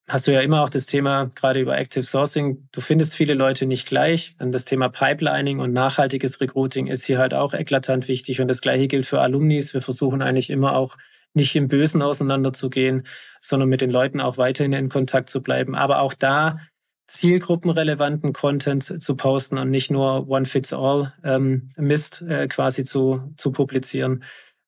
hast 0.06 0.26
du 0.26 0.32
ja 0.32 0.40
immer 0.40 0.62
auch 0.62 0.68
das 0.68 0.86
Thema, 0.86 1.30
gerade 1.34 1.60
über 1.60 1.76
Active 1.78 2.02
Sourcing, 2.02 2.68
du 2.72 2.80
findest 2.80 3.14
viele 3.14 3.34
Leute 3.34 3.66
nicht 3.66 3.86
gleich. 3.86 4.36
Und 4.38 4.52
das 4.52 4.64
Thema 4.64 4.88
Pipelining 4.88 5.60
und 5.60 5.72
nachhaltiges 5.72 6.40
Recruiting 6.40 6.88
ist 6.88 7.04
hier 7.04 7.18
halt 7.18 7.32
auch 7.32 7.54
eklatant 7.54 8.08
wichtig. 8.08 8.40
Und 8.40 8.48
das 8.48 8.60
Gleiche 8.60 8.86
gilt 8.86 9.06
für 9.06 9.20
Alumnis. 9.20 9.72
Wir 9.72 9.80
versuchen 9.80 10.20
eigentlich 10.20 10.50
immer 10.50 10.76
auch 10.76 10.96
nicht 11.32 11.56
im 11.56 11.68
Bösen 11.68 12.02
auseinanderzugehen, 12.02 13.06
sondern 13.40 13.68
mit 13.68 13.80
den 13.80 13.90
Leuten 13.90 14.20
auch 14.20 14.38
weiterhin 14.38 14.72
in 14.72 14.88
Kontakt 14.88 15.30
zu 15.30 15.42
bleiben. 15.42 15.74
Aber 15.74 16.00
auch 16.00 16.14
da 16.14 16.58
zielgruppenrelevanten 17.06 18.32
Content 18.32 19.02
zu 19.02 19.16
posten 19.16 19.58
und 19.58 19.70
nicht 19.70 19.90
nur 19.90 20.28
One-Fits-All 20.28 21.12
ähm, 21.22 21.70
Mist 21.76 22.22
äh, 22.22 22.46
quasi 22.48 22.84
zu, 22.84 23.32
zu 23.36 23.52
publizieren. 23.52 24.22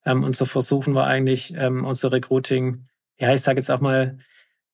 Ähm, 0.05 0.23
und 0.23 0.35
so 0.37 0.45
versuchen 0.45 0.95
wir 0.95 1.05
eigentlich 1.05 1.55
ähm, 1.57 1.85
unser 1.85 2.13
Recruiting, 2.13 2.87
ja, 3.19 3.33
ich 3.33 3.41
sage 3.41 3.59
jetzt 3.59 3.71
auch 3.71 3.81
mal, 3.81 4.19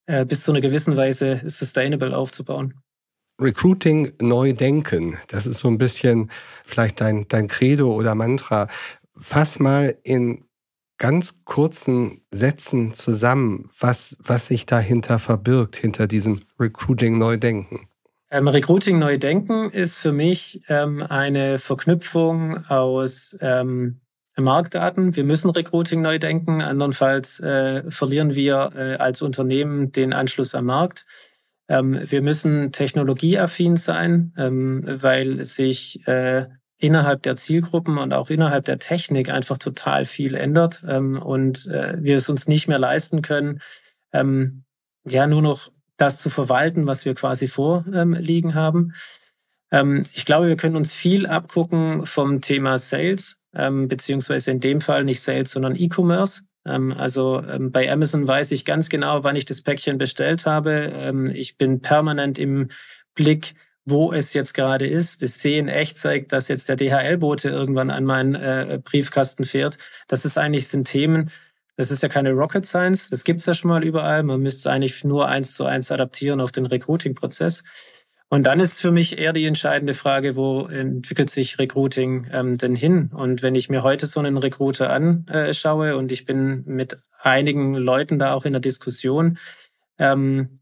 äh, 0.05 0.25
bis 0.25 0.41
zu 0.41 0.51
einer 0.51 0.61
gewissen 0.61 0.97
Weise 0.97 1.41
sustainable 1.45 2.15
aufzubauen. 2.15 2.75
Recruiting 3.41 4.13
neu 4.21 4.53
denken, 4.53 5.17
das 5.27 5.47
ist 5.47 5.59
so 5.59 5.67
ein 5.67 5.77
bisschen 5.77 6.29
vielleicht 6.63 7.01
dein, 7.01 7.27
dein 7.29 7.47
Credo 7.47 7.93
oder 7.93 8.15
Mantra. 8.15 8.67
Fass 9.15 9.59
mal 9.59 9.97
in 10.03 10.45
ganz 10.97 11.43
kurzen 11.43 12.21
Sätzen 12.31 12.93
zusammen, 12.93 13.69
was, 13.79 14.15
was 14.19 14.47
sich 14.47 14.65
dahinter 14.65 15.19
verbirgt, 15.19 15.75
hinter 15.75 16.07
diesem 16.07 16.41
Recruiting 16.59 17.17
neu 17.17 17.37
denken. 17.37 17.87
Ähm, 18.31 18.47
Recruiting 18.47 18.99
neu 18.99 19.17
denken 19.17 19.69
ist 19.69 19.99
für 19.99 20.11
mich 20.11 20.61
ähm, 20.67 21.03
eine 21.03 21.59
Verknüpfung 21.59 22.65
aus 22.67 23.35
ähm, 23.41 23.99
Marktdaten. 24.37 25.15
Wir 25.15 25.23
müssen 25.23 25.49
Recruiting 25.49 26.01
neu 26.01 26.19
denken. 26.19 26.61
Andernfalls 26.61 27.39
äh, 27.39 27.89
verlieren 27.89 28.35
wir 28.35 28.71
äh, 28.75 28.95
als 28.95 29.21
Unternehmen 29.21 29.91
den 29.91 30.13
Anschluss 30.13 30.55
am 30.55 30.65
Markt. 30.65 31.05
Ähm, 31.69 31.99
wir 32.03 32.21
müssen 32.21 32.71
technologieaffin 32.71 33.77
sein, 33.77 34.33
ähm, 34.37 34.83
weil 34.85 35.43
sich 35.45 36.05
äh, 36.07 36.47
innerhalb 36.77 37.23
der 37.23 37.35
Zielgruppen 37.35 37.97
und 37.97 38.13
auch 38.13 38.29
innerhalb 38.29 38.65
der 38.65 38.79
Technik 38.79 39.29
einfach 39.29 39.57
total 39.57 40.05
viel 40.05 40.35
ändert 40.35 40.83
ähm, 40.87 41.17
und 41.21 41.67
äh, 41.67 41.95
wir 42.01 42.17
es 42.17 42.29
uns 42.29 42.47
nicht 42.47 42.67
mehr 42.67 42.79
leisten 42.79 43.21
können, 43.21 43.59
ähm, 44.11 44.65
ja, 45.05 45.27
nur 45.27 45.41
noch 45.41 45.71
das 45.97 46.17
zu 46.17 46.29
verwalten, 46.29 46.85
was 46.87 47.05
wir 47.05 47.15
quasi 47.15 47.47
vorliegen 47.47 48.55
haben. 48.55 48.93
Ähm, 49.73 50.03
ich 50.13 50.23
glaube, 50.23 50.47
wir 50.47 50.55
können 50.55 50.77
uns 50.77 50.93
viel 50.93 51.25
abgucken 51.25 52.05
vom 52.05 52.39
Thema 52.39 52.77
Sales 52.77 53.41
ähm, 53.55 53.87
beziehungsweise 53.87 54.51
in 54.51 54.59
dem 54.59 54.79
Fall 54.79 55.03
nicht 55.03 55.21
Sales, 55.21 55.51
sondern 55.51 55.75
E-Commerce. 55.75 56.43
Ähm, 56.65 56.93
also 56.93 57.41
ähm, 57.41 57.71
bei 57.71 57.91
Amazon 57.91 58.27
weiß 58.27 58.51
ich 58.51 58.65
ganz 58.65 58.89
genau, 58.89 59.23
wann 59.23 59.35
ich 59.35 59.45
das 59.45 59.61
Päckchen 59.61 59.97
bestellt 59.97 60.45
habe. 60.45 60.91
Ähm, 60.95 61.29
ich 61.33 61.57
bin 61.57 61.81
permanent 61.81 62.39
im 62.39 62.69
Blick, 63.15 63.55
wo 63.85 64.13
es 64.13 64.33
jetzt 64.33 64.53
gerade 64.53 64.87
ist. 64.87 65.21
Das 65.21 65.41
Sehen 65.41 65.67
echt 65.67 65.97
zeigt, 65.97 66.31
dass 66.31 66.47
jetzt 66.47 66.69
der 66.69 66.77
DHL-Bote 66.77 67.49
irgendwann 67.49 67.89
an 67.89 68.05
meinen 68.05 68.35
äh, 68.35 68.79
Briefkasten 68.83 69.43
fährt. 69.43 69.77
Das 70.07 70.23
ist 70.23 70.37
eigentlich 70.37 70.67
sind 70.67 70.85
Themen, 70.85 71.31
das 71.75 71.89
ist 71.89 72.03
ja 72.03 72.09
keine 72.09 72.31
Rocket 72.31 72.65
Science, 72.67 73.09
das 73.09 73.23
gibt 73.23 73.39
es 73.39 73.47
ja 73.47 73.55
schon 73.55 73.69
mal 73.69 73.83
überall. 73.83 74.21
Man 74.21 74.41
müsste 74.41 74.59
es 74.59 74.67
eigentlich 74.67 75.03
nur 75.03 75.27
eins 75.27 75.55
zu 75.55 75.65
eins 75.65 75.91
adaptieren 75.91 76.39
auf 76.39 76.51
den 76.51 76.67
Recruiting-Prozess. 76.67 77.63
Und 78.29 78.43
dann 78.43 78.59
ist 78.59 78.81
für 78.81 78.91
mich 78.91 79.19
eher 79.19 79.31
die 79.31 79.45
entscheidende 79.45 79.93
Frage, 79.93 80.35
wo 80.35 80.65
entwickelt 80.65 81.29
sich 81.29 81.59
Recruiting 81.59 82.27
ähm, 82.31 82.57
denn 82.57 82.75
hin? 82.75 83.11
Und 83.13 83.43
wenn 83.43 83.53
ich 83.53 83.69
mir 83.69 83.83
heute 83.83 84.07
so 84.07 84.19
einen 84.19 84.37
Recruiter 84.37 84.89
anschaue 84.89 85.95
und 85.95 86.11
ich 86.11 86.25
bin 86.25 86.63
mit 86.65 86.97
einigen 87.21 87.75
Leuten 87.75 88.17
da 88.17 88.33
auch 88.33 88.45
in 88.45 88.53
der 88.53 88.59
Diskussion, 88.59 89.37
ähm, 89.99 90.59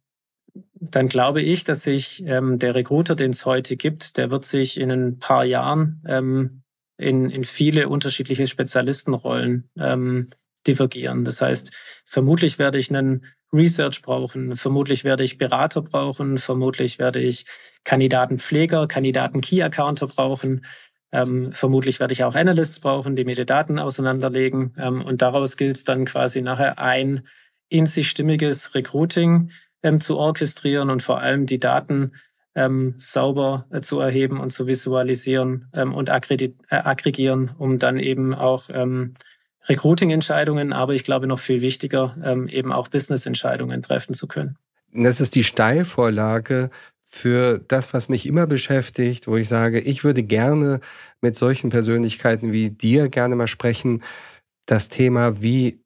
dann 0.73 1.07
glaube 1.07 1.41
ich, 1.41 1.63
dass 1.63 1.83
sich 1.83 2.23
ähm, 2.25 2.59
der 2.59 2.75
Recruiter, 2.75 3.15
den 3.15 3.31
es 3.31 3.45
heute 3.45 3.77
gibt, 3.77 4.17
der 4.17 4.31
wird 4.31 4.45
sich 4.45 4.79
in 4.79 4.91
ein 4.91 5.19
paar 5.19 5.45
Jahren 5.45 6.03
ähm, 6.07 6.63
in, 6.97 7.29
in 7.29 7.43
viele 7.43 7.87
unterschiedliche 7.87 8.47
Spezialistenrollen 8.47 9.69
ähm, 9.77 10.27
divergieren. 10.67 11.23
Das 11.23 11.41
heißt, 11.41 11.71
vermutlich 12.05 12.59
werde 12.59 12.77
ich 12.77 12.89
einen 12.89 13.25
Research 13.53 14.01
brauchen, 14.01 14.55
vermutlich 14.55 15.03
werde 15.03 15.23
ich 15.23 15.37
Berater 15.37 15.81
brauchen, 15.81 16.37
vermutlich 16.37 16.99
werde 16.99 17.19
ich 17.19 17.45
Kandidatenpfleger, 17.83 18.87
Kandidaten-Key-Accounter 18.87 20.07
brauchen. 20.07 20.65
Ähm, 21.11 21.51
vermutlich 21.51 21.99
werde 21.99 22.13
ich 22.13 22.23
auch 22.23 22.35
Analysts 22.35 22.79
brauchen, 22.79 23.15
die 23.15 23.25
mir 23.25 23.35
die 23.35 23.45
Daten 23.45 23.79
auseinanderlegen. 23.79 24.73
Ähm, 24.77 25.01
und 25.01 25.21
daraus 25.21 25.57
gilt 25.57 25.75
es 25.75 25.83
dann 25.83 26.05
quasi 26.05 26.41
nachher 26.41 26.79
ein 26.79 27.27
in 27.69 27.85
sich 27.85 28.09
stimmiges 28.09 28.73
Recruiting 28.75 29.51
ähm, 29.83 29.99
zu 29.99 30.17
orchestrieren 30.17 30.89
und 30.89 31.03
vor 31.03 31.19
allem 31.19 31.45
die 31.45 31.59
Daten 31.59 32.13
ähm, 32.55 32.95
sauber 32.97 33.65
äh, 33.71 33.81
zu 33.81 33.99
erheben 33.99 34.39
und 34.39 34.51
zu 34.51 34.67
visualisieren 34.67 35.69
ähm, 35.75 35.93
und 35.93 36.09
äh, 36.09 36.51
aggregieren, 36.69 37.51
um 37.57 37.79
dann 37.79 37.97
eben 37.97 38.33
auch 38.33 38.69
ähm, 38.71 39.13
Recruiting-Entscheidungen, 39.67 40.73
aber 40.73 40.93
ich 40.93 41.03
glaube 41.03 41.27
noch 41.27 41.39
viel 41.39 41.61
wichtiger, 41.61 42.15
ähm, 42.23 42.47
eben 42.47 42.71
auch 42.71 42.87
Business-Entscheidungen 42.87 43.81
treffen 43.81 44.13
zu 44.13 44.27
können. 44.27 44.57
Das 44.93 45.21
ist 45.21 45.35
die 45.35 45.43
Steilvorlage 45.43 46.69
für 47.03 47.59
das, 47.67 47.93
was 47.93 48.09
mich 48.09 48.25
immer 48.25 48.47
beschäftigt, 48.47 49.27
wo 49.27 49.35
ich 49.35 49.49
sage, 49.49 49.79
ich 49.79 50.03
würde 50.03 50.23
gerne 50.23 50.79
mit 51.19 51.35
solchen 51.35 51.69
Persönlichkeiten 51.69 52.51
wie 52.51 52.69
dir 52.69 53.09
gerne 53.09 53.35
mal 53.35 53.47
sprechen. 53.47 54.01
Das 54.65 54.89
Thema, 54.89 55.41
wie 55.41 55.81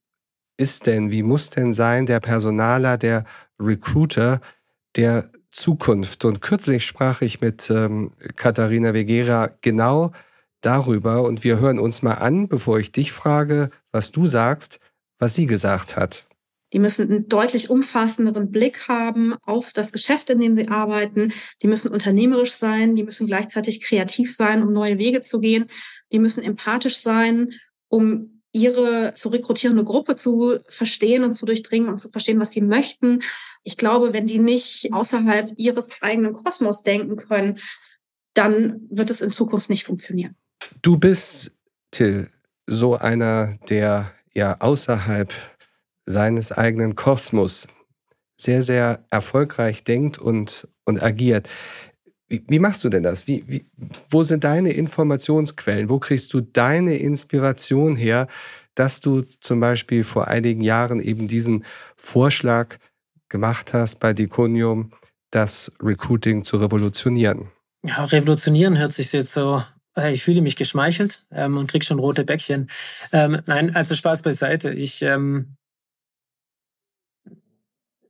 ist 0.58 0.86
denn, 0.86 1.12
wie 1.12 1.24
muss 1.24 1.50
denn 1.50 1.74
sein 1.74 2.06
der 2.06 2.20
Personaler, 2.20 2.98
der 2.98 3.26
Recruiter 3.60 4.40
der 4.96 5.30
Zukunft? 5.52 6.26
Und 6.26 6.42
kürzlich 6.42 6.86
sprach 6.86 7.22
ich 7.22 7.42
mit 7.42 7.70
ähm, 7.70 8.12
Katharina 8.36 8.94
Vegera 8.94 9.50
genau 9.62 10.12
darüber 10.66 11.24
und 11.24 11.44
wir 11.44 11.60
hören 11.60 11.80
uns 11.80 12.02
mal 12.02 12.14
an, 12.14 12.48
bevor 12.48 12.80
ich 12.80 12.92
dich 12.92 13.12
frage, 13.12 13.70
was 13.92 14.12
du 14.12 14.28
sagst, 14.28 14.80
was 15.20 15.36
sie 15.36 15.46
gesagt 15.46 15.96
hat. 15.96 16.28
Die 16.74 16.80
müssen 16.80 17.10
einen 17.10 17.30
deutlich 17.30 17.70
umfassenderen 17.70 18.52
Blick 18.52 18.88
haben 18.88 19.36
auf 19.44 19.72
das 19.72 19.92
Geschäft, 19.92 20.30
in 20.30 20.42
dem 20.42 20.56
sie 20.56 20.68
arbeiten. 20.68 21.32
Die 21.62 21.68
müssen 21.68 21.90
unternehmerisch 21.90 22.54
sein. 22.54 22.96
Die 22.96 23.04
müssen 23.04 23.28
gleichzeitig 23.28 23.82
kreativ 23.82 24.36
sein, 24.36 24.62
um 24.62 24.74
neue 24.74 24.98
Wege 24.98 25.22
zu 25.22 25.40
gehen. 25.40 25.68
Die 26.12 26.20
müssen 26.20 26.44
empathisch 26.44 26.98
sein, 26.98 27.54
um 27.88 28.42
ihre 28.52 29.14
zu 29.16 29.30
rekrutierende 29.30 29.84
Gruppe 29.84 30.16
zu 30.16 30.60
verstehen 30.68 31.24
und 31.24 31.34
zu 31.34 31.46
durchdringen 31.46 31.90
und 31.90 32.00
zu 32.00 32.10
verstehen, 32.10 32.40
was 32.40 32.52
sie 32.52 32.62
möchten. 32.62 33.22
Ich 33.64 33.78
glaube, 33.78 34.14
wenn 34.14 34.28
die 34.28 34.40
nicht 34.40 34.92
außerhalb 34.92 35.52
ihres 35.58 36.02
eigenen 36.02 36.34
Kosmos 36.34 36.84
denken 36.84 37.16
können, 37.16 37.60
dann 38.34 38.88
wird 38.90 39.12
es 39.12 39.22
in 39.22 39.32
Zukunft 39.32 39.70
nicht 39.70 39.86
funktionieren. 39.86 40.36
Du 40.82 40.98
bist, 40.98 41.52
Till, 41.92 42.28
so 42.68 42.96
einer, 42.96 43.58
der 43.70 44.12
ja 44.34 44.60
außerhalb 44.60 45.34
seines 46.06 46.52
eigenen 46.52 46.96
Kosmos 46.96 47.68
sehr, 48.40 48.62
sehr 48.62 49.06
erfolgreich 49.10 49.84
denkt 49.84 50.18
und, 50.18 50.68
und 50.84 51.02
agiert. 51.02 51.50
Wie, 52.28 52.44
wie 52.48 52.60
machst 52.60 52.84
du 52.84 52.90
denn 52.90 53.04
das? 53.04 53.28
Wie, 53.28 53.44
wie, 53.48 53.66
wo 54.10 54.24
sind 54.24 54.44
deine 54.44 54.72
Informationsquellen? 54.72 55.90
Wo 55.90 56.00
kriegst 56.00 56.34
du 56.34 56.42
deine 56.42 56.98
Inspiration 56.98 57.96
her, 57.96 58.28
dass 58.74 59.00
du 59.00 59.24
zum 59.42 59.60
Beispiel 59.60 60.04
vor 60.04 60.28
einigen 60.28 60.62
Jahren 60.62 61.00
eben 61.00 61.28
diesen 61.28 61.66
Vorschlag 61.96 62.78
gemacht 63.30 63.74
hast 63.74 64.00
bei 64.00 64.14
Diconium, 64.14 64.92
das 65.32 65.72
Recruiting 65.82 66.44
zu 66.44 66.58
revolutionieren? 66.58 67.50
Ja, 67.86 68.04
revolutionieren 68.06 68.78
hört 68.78 68.94
sich 68.94 69.12
jetzt 69.14 69.32
so 69.32 69.64
ich 70.12 70.24
fühle 70.24 70.42
mich 70.42 70.56
geschmeichelt 70.56 71.24
ähm, 71.32 71.58
und 71.58 71.70
krieg 71.70 71.84
schon 71.84 72.00
rote 72.00 72.24
Bäckchen. 72.24 72.70
Ähm, 73.12 73.42
nein, 73.46 73.76
also 73.76 73.96
Spaß 73.96 74.22
beiseite. 74.22 74.72
Ich, 74.72 75.02
ähm, 75.02 75.56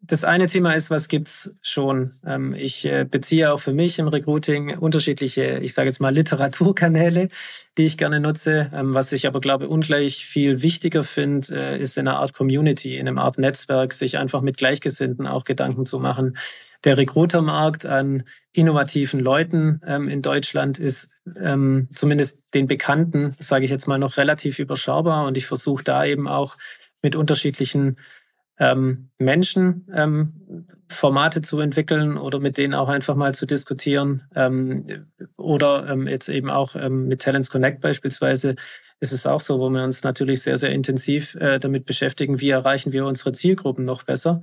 das 0.08 0.24
eine 0.24 0.48
Thema 0.48 0.74
ist, 0.74 0.92
was 0.92 1.08
gibt's 1.08 1.52
schon? 1.62 2.12
Ähm, 2.26 2.54
ich 2.54 2.86
äh, 2.86 3.06
beziehe 3.10 3.52
auch 3.52 3.60
für 3.60 3.74
mich 3.74 3.98
im 3.98 4.08
Recruiting 4.08 4.78
unterschiedliche, 4.78 5.60
ich 5.60 5.74
sage 5.74 5.90
jetzt 5.90 6.00
mal 6.00 6.14
Literaturkanäle, 6.14 7.30
die 7.78 7.86
ich 7.86 7.98
gerne 7.98 8.20
nutze. 8.20 8.72
Ähm, 8.74 8.94
was 8.94 9.12
ich 9.12 9.28
aber 9.28 9.40
glaube 9.40 9.68
ungleich 9.68 10.26
viel 10.26 10.62
wichtiger 10.62 11.04
finde, 11.04 11.48
äh, 11.56 11.82
ist 11.82 11.98
in 11.98 12.08
einer 12.08 12.20
Art 12.20 12.34
Community, 12.34 12.98
in 12.98 13.08
einem 13.08 13.18
Art 13.18 13.38
Netzwerk, 13.38 13.94
sich 13.94 14.18
einfach 14.18 14.42
mit 14.42 14.58
Gleichgesinnten 14.58 15.28
auch 15.28 15.44
Gedanken 15.44 15.86
zu 15.86 16.00
machen. 16.00 16.38
Der 16.86 16.98
Recruitermarkt 16.98 17.86
an 17.88 18.24
innovativen 18.54 19.20
Leuten 19.20 19.82
ähm, 19.88 20.08
in 20.08 20.22
Deutschland 20.22 20.78
ist 20.78 21.10
ähm, 21.36 21.90
zumindest 21.94 22.40
den 22.54 22.68
Bekannten, 22.68 23.36
sage 23.40 23.66
ich 23.66 23.72
jetzt 23.72 23.88
mal, 23.88 23.98
noch 23.98 24.18
relativ 24.18 24.60
überschaubar. 24.60 25.26
Und 25.26 25.36
ich 25.36 25.48
versuche 25.48 25.84
da 25.84 26.06
eben 26.06 26.28
auch 26.28 26.58
mit 27.02 27.16
unterschiedlichen 27.16 27.98
ähm, 28.60 29.10
Menschen 29.18 29.88
ähm, 29.94 30.68
Formate 30.88 31.42
zu 31.42 31.60
entwickeln 31.60 32.18
oder 32.18 32.40
mit 32.40 32.58
denen 32.58 32.76
auch 32.76 32.88
einfach 32.88 33.16
mal 33.16 33.34
zu 33.34 33.48
diskutieren. 33.48 34.24
Ähm, 34.36 35.08
oder 35.38 35.90
ähm, 35.90 36.08
jetzt 36.08 36.30
eben 36.30 36.52
auch 36.52 36.76
ähm, 36.76 37.08
mit 37.08 37.22
Talents 37.22 37.50
Connect 37.50 37.82
beispielsweise 37.82 38.56
ist 39.00 39.12
es 39.12 39.26
auch 39.26 39.42
so, 39.42 39.60
wo 39.60 39.70
wir 39.70 39.84
uns 39.84 40.04
natürlich 40.04 40.42
sehr, 40.42 40.58
sehr 40.58 40.72
intensiv 40.72 41.36
äh, 41.36 41.60
damit 41.60 41.86
beschäftigen, 41.86 42.40
wie 42.40 42.50
erreichen 42.50 42.94
wir 42.94 43.06
unsere 43.06 43.34
Zielgruppen 43.34 43.84
noch 43.84 44.04
besser. 44.04 44.42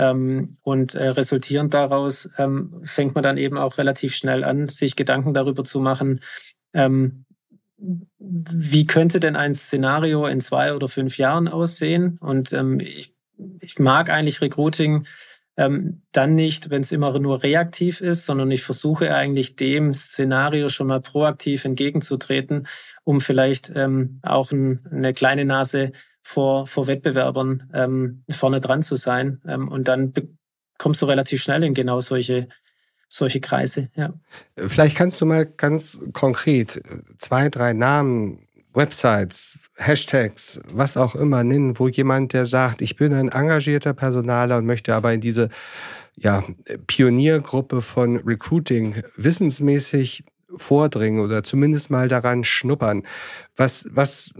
Ähm, 0.00 0.56
und 0.62 0.94
äh, 0.94 1.08
resultierend 1.08 1.74
daraus 1.74 2.30
ähm, 2.38 2.80
fängt 2.84 3.14
man 3.14 3.22
dann 3.22 3.36
eben 3.36 3.58
auch 3.58 3.76
relativ 3.76 4.14
schnell 4.14 4.44
an, 4.44 4.66
sich 4.66 4.96
Gedanken 4.96 5.34
darüber 5.34 5.62
zu 5.62 5.78
machen, 5.78 6.20
ähm, 6.72 7.26
wie 8.18 8.86
könnte 8.86 9.20
denn 9.20 9.36
ein 9.36 9.54
Szenario 9.54 10.26
in 10.26 10.40
zwei 10.40 10.74
oder 10.74 10.88
fünf 10.88 11.18
Jahren 11.18 11.48
aussehen? 11.48 12.18
Und 12.20 12.52
ich 12.80 13.14
ich 13.60 13.78
mag 13.78 14.10
eigentlich 14.10 14.42
Recruiting 14.42 15.06
dann 15.56 16.34
nicht, 16.34 16.70
wenn 16.70 16.80
es 16.80 16.92
immer 16.92 17.18
nur 17.18 17.42
reaktiv 17.42 18.00
ist, 18.00 18.24
sondern 18.24 18.50
ich 18.50 18.62
versuche 18.62 19.14
eigentlich 19.14 19.56
dem 19.56 19.92
Szenario 19.92 20.68
schon 20.68 20.86
mal 20.86 21.00
proaktiv 21.00 21.64
entgegenzutreten, 21.64 22.66
um 23.04 23.20
vielleicht 23.20 23.70
ähm, 23.74 24.20
auch 24.22 24.52
ein, 24.52 24.80
eine 24.90 25.12
kleine 25.12 25.44
Nase 25.44 25.92
vor, 26.22 26.66
vor 26.66 26.86
Wettbewerbern 26.86 27.70
ähm, 27.74 28.24
vorne 28.30 28.60
dran 28.60 28.82
zu 28.82 28.96
sein. 28.96 29.40
Ähm, 29.46 29.68
und 29.68 29.88
dann 29.88 30.12
kommst 30.78 31.02
du 31.02 31.06
relativ 31.06 31.42
schnell 31.42 31.62
in 31.64 31.74
genau 31.74 32.00
solche 32.00 32.48
solche 33.12 33.40
Kreise. 33.40 33.90
Ja. 33.96 34.14
Vielleicht 34.56 34.96
kannst 34.96 35.20
du 35.20 35.26
mal 35.26 35.44
ganz 35.44 36.00
konkret 36.12 36.80
zwei, 37.18 37.48
drei 37.48 37.72
Namen 37.72 38.46
Websites, 38.72 39.58
Hashtags, 39.76 40.60
was 40.72 40.96
auch 40.96 41.16
immer 41.16 41.42
nennen, 41.42 41.78
wo 41.78 41.88
jemand, 41.88 42.32
der 42.32 42.46
sagt, 42.46 42.82
ich 42.82 42.96
bin 42.96 43.12
ein 43.12 43.28
engagierter 43.28 43.94
Personaler 43.94 44.58
und 44.58 44.66
möchte 44.66 44.94
aber 44.94 45.12
in 45.12 45.20
diese 45.20 45.48
ja, 46.16 46.44
Pioniergruppe 46.86 47.82
von 47.82 48.18
Recruiting 48.18 49.02
wissensmäßig 49.16 50.22
vordringen 50.54 51.20
oder 51.20 51.42
zumindest 51.42 51.90
mal 51.90 52.06
daran 52.06 52.44
schnuppern. 52.44 53.02
Was, 53.56 53.88
was 53.90 54.32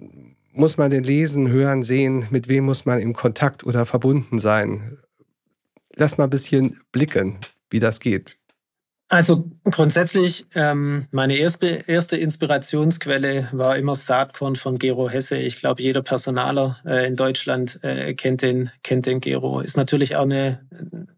muss 0.61 0.77
man 0.77 0.91
denn 0.91 1.03
lesen, 1.03 1.49
hören, 1.49 1.83
sehen? 1.83 2.27
Mit 2.31 2.49
wem 2.49 2.65
muss 2.65 2.85
man 2.85 3.01
im 3.01 3.15
Kontakt 3.15 3.65
oder 3.65 3.87
verbunden 3.87 4.39
sein? 4.39 4.99
Lass 5.97 6.19
mal 6.19 6.25
ein 6.25 6.31
bisschen 6.31 6.81
blicken, 6.93 7.39
wie 7.71 7.81
das 7.81 7.99
geht. 7.99 8.37
Also 9.09 9.51
grundsätzlich, 9.65 10.47
ähm, 10.55 11.09
meine 11.11 11.37
erste, 11.37 11.67
erste 11.67 12.17
Inspirationsquelle 12.17 13.49
war 13.51 13.77
immer 13.77 13.97
Saatkorn 13.97 14.55
von 14.55 14.79
Gero 14.79 15.11
Hesse. 15.11 15.37
Ich 15.37 15.57
glaube, 15.57 15.83
jeder 15.83 16.01
Personaler 16.01 16.79
äh, 16.87 17.09
in 17.09 17.17
Deutschland 17.17 17.81
äh, 17.83 18.15
kennt, 18.15 18.43
den, 18.43 18.71
kennt 18.85 19.07
den 19.07 19.21
Gero. 19.21 19.63
Ist 19.63 19.77
natürlich 19.77 20.15
auch 20.15 20.23
eine, 20.23 20.61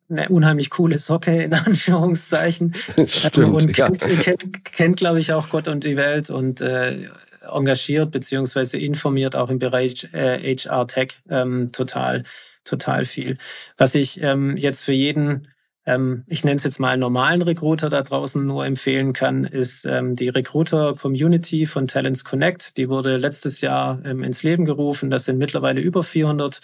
eine 0.09 0.31
unheimlich 0.31 0.71
coole 0.71 0.99
Socke, 0.99 1.43
in 1.43 1.53
Anführungszeichen. 1.53 2.73
Stimmt, 3.07 3.55
und 3.55 3.73
kennt, 3.75 4.03
ja. 4.03 4.09
kennt, 4.09 4.65
kennt 4.65 4.97
glaube 4.97 5.19
ich, 5.19 5.35
auch 5.35 5.51
Gott 5.51 5.69
und 5.69 5.85
die 5.85 5.99
Welt 5.99 6.31
und 6.31 6.63
äh, 6.63 7.09
engagiert 7.51 8.11
beziehungsweise 8.11 8.79
informiert 8.79 9.37
auch 9.37 9.51
im 9.51 9.59
Bereich 9.59 10.09
äh, 10.13 10.57
HR 10.57 10.87
Tech 10.87 11.21
ähm, 11.29 11.73
total, 11.73 12.25
total 12.65 13.05
viel. 13.05 13.37
Was 13.77 13.95
ich 13.95 14.23
ähm, 14.23 14.57
jetzt 14.57 14.85
für 14.85 14.93
jeden 14.93 15.49
ähm, 15.85 16.25
ich 16.29 16.45
nenne 16.45 16.57
es 16.57 16.65
jetzt 16.65 16.79
mal 16.79 16.97
normalen 16.97 17.43
Recruiter 17.43 17.89
da 17.89 18.03
draußen 18.03 18.45
nur 18.47 18.65
empfehlen 18.65 19.13
kann, 19.13 19.45
ist 19.45 19.85
ähm, 19.85 20.15
die 20.15 20.29
Recruiter-Community 20.29 21.67
von 21.67 21.89
Talents 21.89 22.25
Connect. 22.25 22.77
Die 22.77 22.89
wurde 22.89 23.17
letztes 23.17 23.61
Jahr 23.61 24.01
ähm, 24.05 24.23
ins 24.23 24.45
Leben 24.45 24.65
gerufen. 24.65 25.11
Das 25.11 25.25
sind 25.25 25.39
mittlerweile 25.39 25.81
über 25.81 26.03
400 26.05 26.61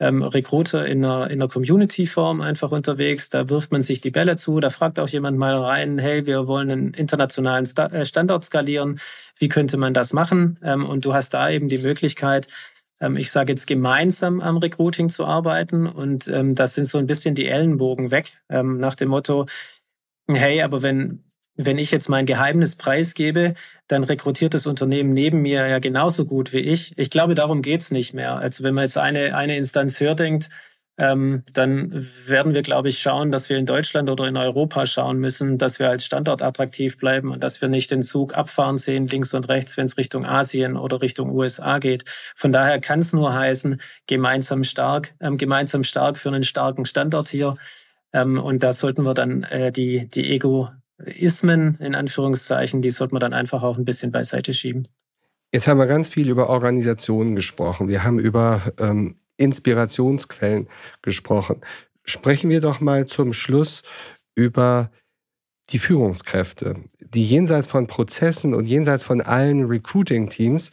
ähm, 0.00 0.22
Recruiter 0.22 0.86
in 0.86 1.04
einer, 1.04 1.30
in 1.30 1.40
einer 1.40 1.48
Community-Form 1.48 2.40
einfach 2.40 2.72
unterwegs. 2.72 3.28
Da 3.28 3.48
wirft 3.50 3.70
man 3.70 3.82
sich 3.82 4.00
die 4.00 4.10
Bälle 4.10 4.36
zu, 4.36 4.58
da 4.58 4.70
fragt 4.70 4.98
auch 4.98 5.08
jemand 5.08 5.38
mal 5.38 5.56
rein, 5.56 5.98
hey, 5.98 6.26
wir 6.26 6.46
wollen 6.46 6.70
einen 6.70 6.94
internationalen 6.94 7.66
äh, 7.76 8.04
Standort 8.04 8.44
skalieren. 8.44 8.98
Wie 9.38 9.48
könnte 9.48 9.76
man 9.76 9.94
das 9.94 10.12
machen? 10.12 10.58
Ähm, 10.62 10.86
und 10.86 11.04
du 11.04 11.14
hast 11.14 11.34
da 11.34 11.50
eben 11.50 11.68
die 11.68 11.78
Möglichkeit, 11.78 12.48
ähm, 13.00 13.16
ich 13.16 13.30
sage 13.30 13.52
jetzt 13.52 13.66
gemeinsam 13.66 14.40
am 14.40 14.56
Recruiting 14.56 15.10
zu 15.10 15.26
arbeiten. 15.26 15.86
Und 15.86 16.28
ähm, 16.28 16.54
das 16.54 16.74
sind 16.74 16.86
so 16.86 16.98
ein 16.98 17.06
bisschen 17.06 17.34
die 17.34 17.46
Ellenbogen 17.46 18.10
weg, 18.10 18.38
ähm, 18.48 18.78
nach 18.78 18.94
dem 18.94 19.10
Motto, 19.10 19.46
hey, 20.28 20.62
aber 20.62 20.82
wenn, 20.82 21.24
wenn 21.66 21.78
ich 21.78 21.90
jetzt 21.90 22.08
mein 22.08 22.26
Geheimnis 22.26 22.76
preisgebe, 22.76 23.54
dann 23.86 24.04
rekrutiert 24.04 24.54
das 24.54 24.66
Unternehmen 24.66 25.12
neben 25.12 25.42
mir 25.42 25.66
ja 25.66 25.78
genauso 25.78 26.24
gut 26.24 26.52
wie 26.52 26.58
ich. 26.58 26.92
Ich 26.96 27.10
glaube, 27.10 27.34
darum 27.34 27.62
geht's 27.62 27.90
nicht 27.90 28.14
mehr. 28.14 28.36
Also 28.36 28.64
wenn 28.64 28.74
man 28.74 28.84
jetzt 28.84 28.98
eine, 28.98 29.34
eine 29.36 29.56
Instanz 29.56 30.00
höher 30.00 30.14
denkt, 30.14 30.48
ähm, 31.00 31.44
dann 31.50 32.06
werden 32.26 32.52
wir, 32.52 32.60
glaube 32.60 32.88
ich, 32.88 32.98
schauen, 32.98 33.32
dass 33.32 33.48
wir 33.48 33.56
in 33.56 33.64
Deutschland 33.64 34.10
oder 34.10 34.28
in 34.28 34.36
Europa 34.36 34.84
schauen 34.84 35.18
müssen, 35.18 35.56
dass 35.56 35.78
wir 35.78 35.88
als 35.88 36.04
Standort 36.04 36.42
attraktiv 36.42 36.98
bleiben 36.98 37.30
und 37.32 37.42
dass 37.42 37.62
wir 37.62 37.68
nicht 37.68 37.90
den 37.90 38.02
Zug 38.02 38.36
abfahren 38.36 38.76
sehen, 38.76 39.06
links 39.06 39.32
und 39.32 39.48
rechts, 39.48 39.78
wenn 39.78 39.86
es 39.86 39.96
Richtung 39.96 40.26
Asien 40.26 40.76
oder 40.76 41.00
Richtung 41.00 41.30
USA 41.30 41.78
geht. 41.78 42.04
Von 42.36 42.52
daher 42.52 42.80
kann 42.80 42.98
es 42.98 43.14
nur 43.14 43.32
heißen, 43.32 43.80
gemeinsam 44.08 44.62
stark, 44.62 45.14
ähm, 45.20 45.38
gemeinsam 45.38 45.84
stark 45.84 46.18
für 46.18 46.28
einen 46.28 46.44
starken 46.44 46.84
Standort 46.84 47.28
hier. 47.28 47.54
Ähm, 48.12 48.38
und 48.38 48.62
da 48.62 48.74
sollten 48.74 49.02
wir 49.02 49.14
dann 49.14 49.44
äh, 49.44 49.72
die, 49.72 50.06
die 50.06 50.30
Egoismen, 51.04 51.76
in 51.80 51.94
Anführungszeichen, 51.94 52.82
die 52.82 52.90
sollten 52.90 53.14
wir 53.14 53.20
dann 53.20 53.32
einfach 53.32 53.62
auch 53.62 53.78
ein 53.78 53.84
bisschen 53.84 54.12
beiseite 54.12 54.52
schieben. 54.52 54.88
Jetzt 55.52 55.66
haben 55.66 55.78
wir 55.78 55.86
ganz 55.86 56.08
viel 56.08 56.28
über 56.28 56.48
Organisationen 56.48 57.34
gesprochen. 57.34 57.88
Wir 57.88 58.04
haben 58.04 58.18
über 58.18 58.72
ähm, 58.78 59.16
Inspirationsquellen 59.36 60.68
gesprochen. 61.02 61.60
Sprechen 62.04 62.50
wir 62.50 62.60
doch 62.60 62.80
mal 62.80 63.06
zum 63.06 63.32
Schluss 63.32 63.82
über 64.34 64.90
die 65.70 65.78
Führungskräfte, 65.78 66.76
die 67.00 67.24
jenseits 67.24 67.66
von 67.66 67.86
Prozessen 67.86 68.54
und 68.54 68.66
jenseits 68.66 69.02
von 69.02 69.20
allen 69.20 69.64
Recruiting-Teams 69.64 70.70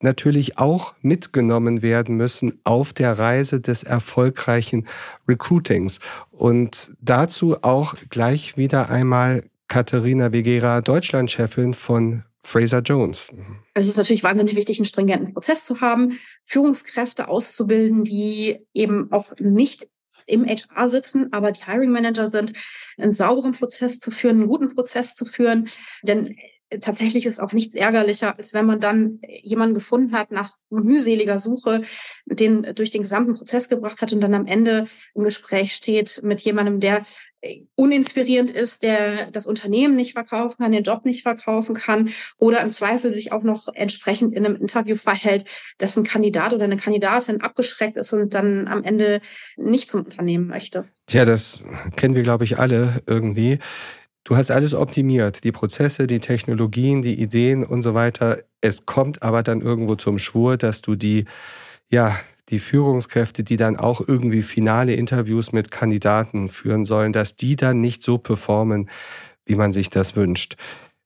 natürlich 0.00 0.58
auch 0.58 0.94
mitgenommen 1.00 1.82
werden 1.82 2.16
müssen 2.16 2.60
auf 2.64 2.92
der 2.92 3.18
Reise 3.18 3.60
des 3.60 3.82
erfolgreichen 3.82 4.88
Recruitings. 5.28 6.00
Und 6.30 6.92
dazu 7.00 7.62
auch 7.62 7.94
gleich 8.10 8.56
wieder 8.56 8.90
einmal 8.90 9.44
Katharina 9.72 10.32
Vegera, 10.32 10.82
Deutschlandchefin 10.82 11.72
von 11.72 12.24
Fraser 12.44 12.80
Jones. 12.80 13.32
Es 13.72 13.88
ist 13.88 13.96
natürlich 13.96 14.22
wahnsinnig 14.22 14.54
wichtig, 14.54 14.76
einen 14.76 14.84
stringenten 14.84 15.32
Prozess 15.32 15.64
zu 15.64 15.80
haben, 15.80 16.18
Führungskräfte 16.44 17.28
auszubilden, 17.28 18.04
die 18.04 18.66
eben 18.74 19.10
auch 19.12 19.32
nicht 19.38 19.88
im 20.26 20.44
HR 20.44 20.90
sitzen, 20.90 21.32
aber 21.32 21.52
die 21.52 21.64
Hiring 21.64 21.90
Manager 21.90 22.28
sind, 22.28 22.52
einen 22.98 23.12
sauberen 23.12 23.52
Prozess 23.52 23.98
zu 23.98 24.10
führen, 24.10 24.40
einen 24.40 24.48
guten 24.48 24.74
Prozess 24.74 25.14
zu 25.14 25.24
führen. 25.24 25.70
Denn 26.02 26.36
tatsächlich 26.80 27.26
ist 27.26 27.40
auch 27.40 27.52
nichts 27.52 27.74
ärgerlicher, 27.74 28.36
als 28.36 28.54
wenn 28.54 28.66
man 28.66 28.80
dann 28.80 29.20
jemanden 29.42 29.74
gefunden 29.74 30.12
hat 30.12 30.30
nach 30.30 30.56
mühseliger 30.70 31.38
Suche, 31.38 31.82
den 32.26 32.62
durch 32.74 32.90
den 32.90 33.02
gesamten 33.02 33.34
Prozess 33.34 33.68
gebracht 33.68 34.02
hat 34.02 34.12
und 34.12 34.20
dann 34.20 34.34
am 34.34 34.46
Ende 34.46 34.84
im 35.14 35.24
Gespräch 35.24 35.74
steht 35.74 36.20
mit 36.22 36.40
jemandem, 36.40 36.80
der 36.80 37.04
uninspirierend 37.74 38.50
ist, 38.50 38.82
der 38.82 39.30
das 39.32 39.46
Unternehmen 39.46 39.96
nicht 39.96 40.12
verkaufen 40.12 40.62
kann, 40.62 40.72
den 40.72 40.84
Job 40.84 41.04
nicht 41.04 41.22
verkaufen 41.22 41.74
kann 41.74 42.10
oder 42.38 42.60
im 42.60 42.70
Zweifel 42.70 43.10
sich 43.10 43.32
auch 43.32 43.42
noch 43.42 43.66
entsprechend 43.74 44.32
in 44.32 44.46
einem 44.46 44.56
Interview 44.56 44.94
verhält, 44.94 45.44
dass 45.78 45.96
ein 45.96 46.04
Kandidat 46.04 46.52
oder 46.52 46.64
eine 46.64 46.76
Kandidatin 46.76 47.40
abgeschreckt 47.40 47.96
ist 47.96 48.12
und 48.12 48.34
dann 48.34 48.68
am 48.68 48.84
Ende 48.84 49.20
nicht 49.56 49.90
zum 49.90 50.04
Unternehmen 50.04 50.46
möchte. 50.46 50.84
Tja, 51.06 51.24
das 51.24 51.60
kennen 51.96 52.14
wir, 52.14 52.22
glaube 52.22 52.44
ich, 52.44 52.58
alle 52.58 53.02
irgendwie. 53.06 53.58
Du 54.24 54.36
hast 54.36 54.50
alles 54.50 54.72
optimiert, 54.72 55.42
die 55.42 55.52
Prozesse, 55.52 56.06
die 56.06 56.20
Technologien, 56.20 57.02
die 57.02 57.20
Ideen 57.20 57.64
und 57.64 57.82
so 57.82 57.94
weiter. 57.94 58.38
Es 58.60 58.86
kommt 58.86 59.22
aber 59.22 59.42
dann 59.42 59.60
irgendwo 59.60 59.96
zum 59.96 60.18
Schwur, 60.18 60.56
dass 60.56 60.80
du 60.80 60.94
die, 60.94 61.24
ja, 61.90 62.16
die 62.48 62.60
Führungskräfte, 62.60 63.42
die 63.42 63.56
dann 63.56 63.76
auch 63.76 64.00
irgendwie 64.06 64.42
finale 64.42 64.94
Interviews 64.94 65.52
mit 65.52 65.70
Kandidaten 65.70 66.48
führen 66.48 66.84
sollen, 66.84 67.12
dass 67.12 67.36
die 67.36 67.56
dann 67.56 67.80
nicht 67.80 68.02
so 68.02 68.18
performen, 68.18 68.88
wie 69.44 69.56
man 69.56 69.72
sich 69.72 69.90
das 69.90 70.14
wünscht. 70.14 70.56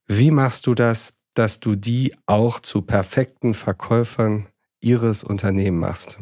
Wie 0.07 0.31
machst 0.31 0.67
du 0.67 0.75
das, 0.75 1.15
dass 1.35 1.61
du 1.61 1.75
die 1.75 2.15
auch 2.27 2.61
zu 2.61 2.83
perfekten 2.83 3.55
Verkäufern 3.55 4.47
ihres 4.81 5.25
Unternehmens 5.25 5.81
machst? 5.81 6.19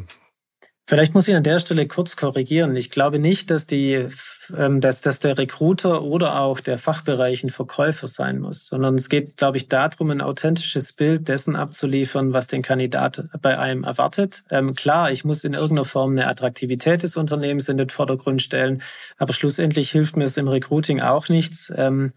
Vielleicht 0.87 1.15
muss 1.15 1.27
ich 1.27 1.35
an 1.35 1.41
der 1.41 1.57
Stelle 1.57 1.87
kurz 1.87 2.15
korrigieren. 2.15 2.75
Ich 2.75 2.91
glaube 2.91 3.17
nicht, 3.17 3.49
dass, 3.49 3.65
die, 3.65 4.07
ähm, 4.55 4.81
dass, 4.81 5.01
dass 5.01 5.19
der 5.19 5.35
Recruiter 5.35 6.03
oder 6.03 6.39
auch 6.39 6.59
der 6.59 6.77
Fachbereich 6.77 7.43
ein 7.43 7.49
Verkäufer 7.49 8.07
sein 8.07 8.37
muss, 8.37 8.67
sondern 8.67 8.93
es 8.93 9.09
geht, 9.09 9.35
glaube 9.35 9.57
ich, 9.57 9.67
darum, 9.67 10.11
ein 10.11 10.21
authentisches 10.21 10.93
Bild 10.93 11.27
dessen 11.27 11.55
abzuliefern, 11.55 12.33
was 12.33 12.45
den 12.45 12.61
Kandidat 12.61 13.27
bei 13.41 13.57
einem 13.57 13.83
erwartet. 13.83 14.43
Ähm, 14.51 14.75
klar, 14.75 15.09
ich 15.11 15.25
muss 15.25 15.43
in 15.43 15.53
irgendeiner 15.53 15.85
Form 15.85 16.11
eine 16.11 16.27
Attraktivität 16.27 17.01
des 17.01 17.17
Unternehmens 17.17 17.67
in 17.67 17.77
den 17.77 17.89
Vordergrund 17.89 18.43
stellen, 18.43 18.83
aber 19.17 19.33
schlussendlich 19.33 19.89
hilft 19.89 20.17
mir 20.17 20.25
es 20.25 20.37
im 20.37 20.47
Recruiting 20.47 21.01
auch 21.01 21.29
nichts. 21.29 21.73
Ähm, 21.75 22.11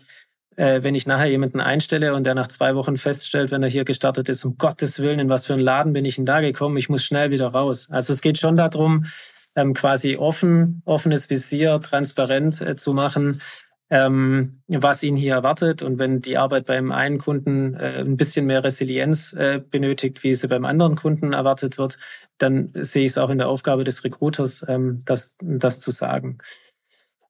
äh, 0.58 0.82
wenn 0.82 0.96
ich 0.96 1.06
nachher 1.06 1.26
jemanden 1.26 1.60
einstelle 1.60 2.14
und 2.14 2.24
der 2.24 2.34
nach 2.34 2.48
zwei 2.48 2.74
Wochen 2.74 2.96
feststellt, 2.96 3.52
wenn 3.52 3.62
er 3.62 3.68
hier 3.68 3.84
gestartet 3.84 4.28
ist, 4.28 4.44
um 4.44 4.58
Gottes 4.58 5.00
Willen, 5.00 5.20
in 5.20 5.28
was 5.28 5.46
für 5.46 5.52
einen 5.52 5.62
Laden 5.62 5.92
bin 5.92 6.04
ich 6.04 6.16
denn 6.16 6.26
da 6.26 6.40
gekommen, 6.40 6.76
ich 6.76 6.88
muss 6.88 7.04
schnell 7.04 7.30
wieder 7.30 7.46
raus. 7.46 7.88
Also 7.90 8.12
es 8.12 8.20
geht 8.20 8.38
schon 8.38 8.56
darum, 8.56 9.04
ähm, 9.54 9.72
quasi 9.72 10.16
offen, 10.16 10.82
offenes 10.84 11.30
Visier, 11.30 11.80
transparent 11.80 12.60
äh, 12.60 12.74
zu 12.74 12.92
machen, 12.92 13.40
ähm, 13.90 14.60
was 14.66 15.04
ihn 15.04 15.14
hier 15.14 15.34
erwartet. 15.34 15.82
Und 15.82 16.00
wenn 16.00 16.22
die 16.22 16.36
Arbeit 16.36 16.66
beim 16.66 16.90
einen 16.90 17.18
Kunden 17.18 17.74
äh, 17.74 18.00
ein 18.00 18.16
bisschen 18.16 18.46
mehr 18.46 18.64
Resilienz 18.64 19.32
äh, 19.34 19.60
benötigt, 19.60 20.24
wie 20.24 20.34
sie 20.34 20.48
beim 20.48 20.64
anderen 20.64 20.96
Kunden 20.96 21.34
erwartet 21.34 21.78
wird, 21.78 21.98
dann 22.38 22.70
sehe 22.74 23.04
ich 23.04 23.12
es 23.12 23.18
auch 23.18 23.30
in 23.30 23.38
der 23.38 23.48
Aufgabe 23.48 23.84
des 23.84 24.02
Recruiters, 24.02 24.64
ähm, 24.66 25.02
das, 25.04 25.36
das 25.40 25.78
zu 25.78 25.92
sagen. 25.92 26.38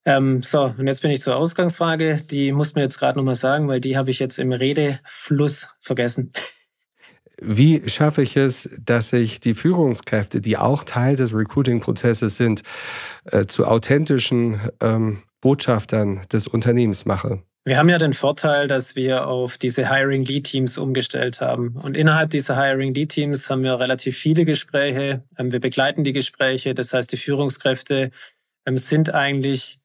Ähm, 0.08 0.42
so, 0.42 0.72
und 0.78 0.86
jetzt 0.86 1.02
bin 1.02 1.10
ich 1.10 1.20
zur 1.20 1.36
Ausgangsfrage. 1.36 2.16
Die 2.30 2.50
muss 2.52 2.74
mir 2.74 2.80
jetzt 2.80 2.98
gerade 2.98 3.18
nochmal 3.18 3.34
sagen, 3.34 3.68
weil 3.68 3.78
die 3.78 3.98
habe 3.98 4.10
ich 4.10 4.18
jetzt 4.18 4.38
im 4.38 4.52
Redefluss 4.52 5.68
vergessen. 5.82 6.32
Wie 7.42 7.86
schaffe 7.90 8.22
ich 8.22 8.34
es, 8.34 8.70
dass 8.82 9.12
ich 9.12 9.38
die 9.40 9.52
Führungskräfte, 9.52 10.40
die 10.40 10.56
auch 10.56 10.84
Teil 10.84 11.16
des 11.16 11.34
Recruiting-Prozesses 11.34 12.36
sind, 12.36 12.62
äh, 13.26 13.44
zu 13.44 13.66
authentischen 13.66 14.58
ähm, 14.80 15.22
Botschaftern 15.42 16.22
des 16.32 16.46
Unternehmens 16.46 17.04
mache? 17.04 17.42
Wir 17.66 17.76
haben 17.76 17.90
ja 17.90 17.98
den 17.98 18.14
Vorteil, 18.14 18.66
dass 18.66 18.96
wir 18.96 19.26
auf 19.26 19.58
diese 19.58 19.90
Hiring 19.90 20.24
Lead 20.24 20.44
Teams 20.44 20.78
umgestellt 20.78 21.42
haben. 21.42 21.76
Und 21.76 21.98
innerhalb 21.98 22.30
dieser 22.30 22.56
Hiring 22.56 22.94
Lead 22.94 23.10
Teams 23.10 23.50
haben 23.50 23.62
wir 23.62 23.78
relativ 23.78 24.16
viele 24.16 24.46
Gespräche. 24.46 25.22
Ähm, 25.36 25.52
wir 25.52 25.60
begleiten 25.60 26.02
die 26.02 26.14
Gespräche. 26.14 26.72
Das 26.72 26.94
heißt, 26.94 27.12
die 27.12 27.18
Führungskräfte 27.18 28.10
ähm, 28.64 28.78
sind 28.78 29.12
eigentlich 29.12 29.78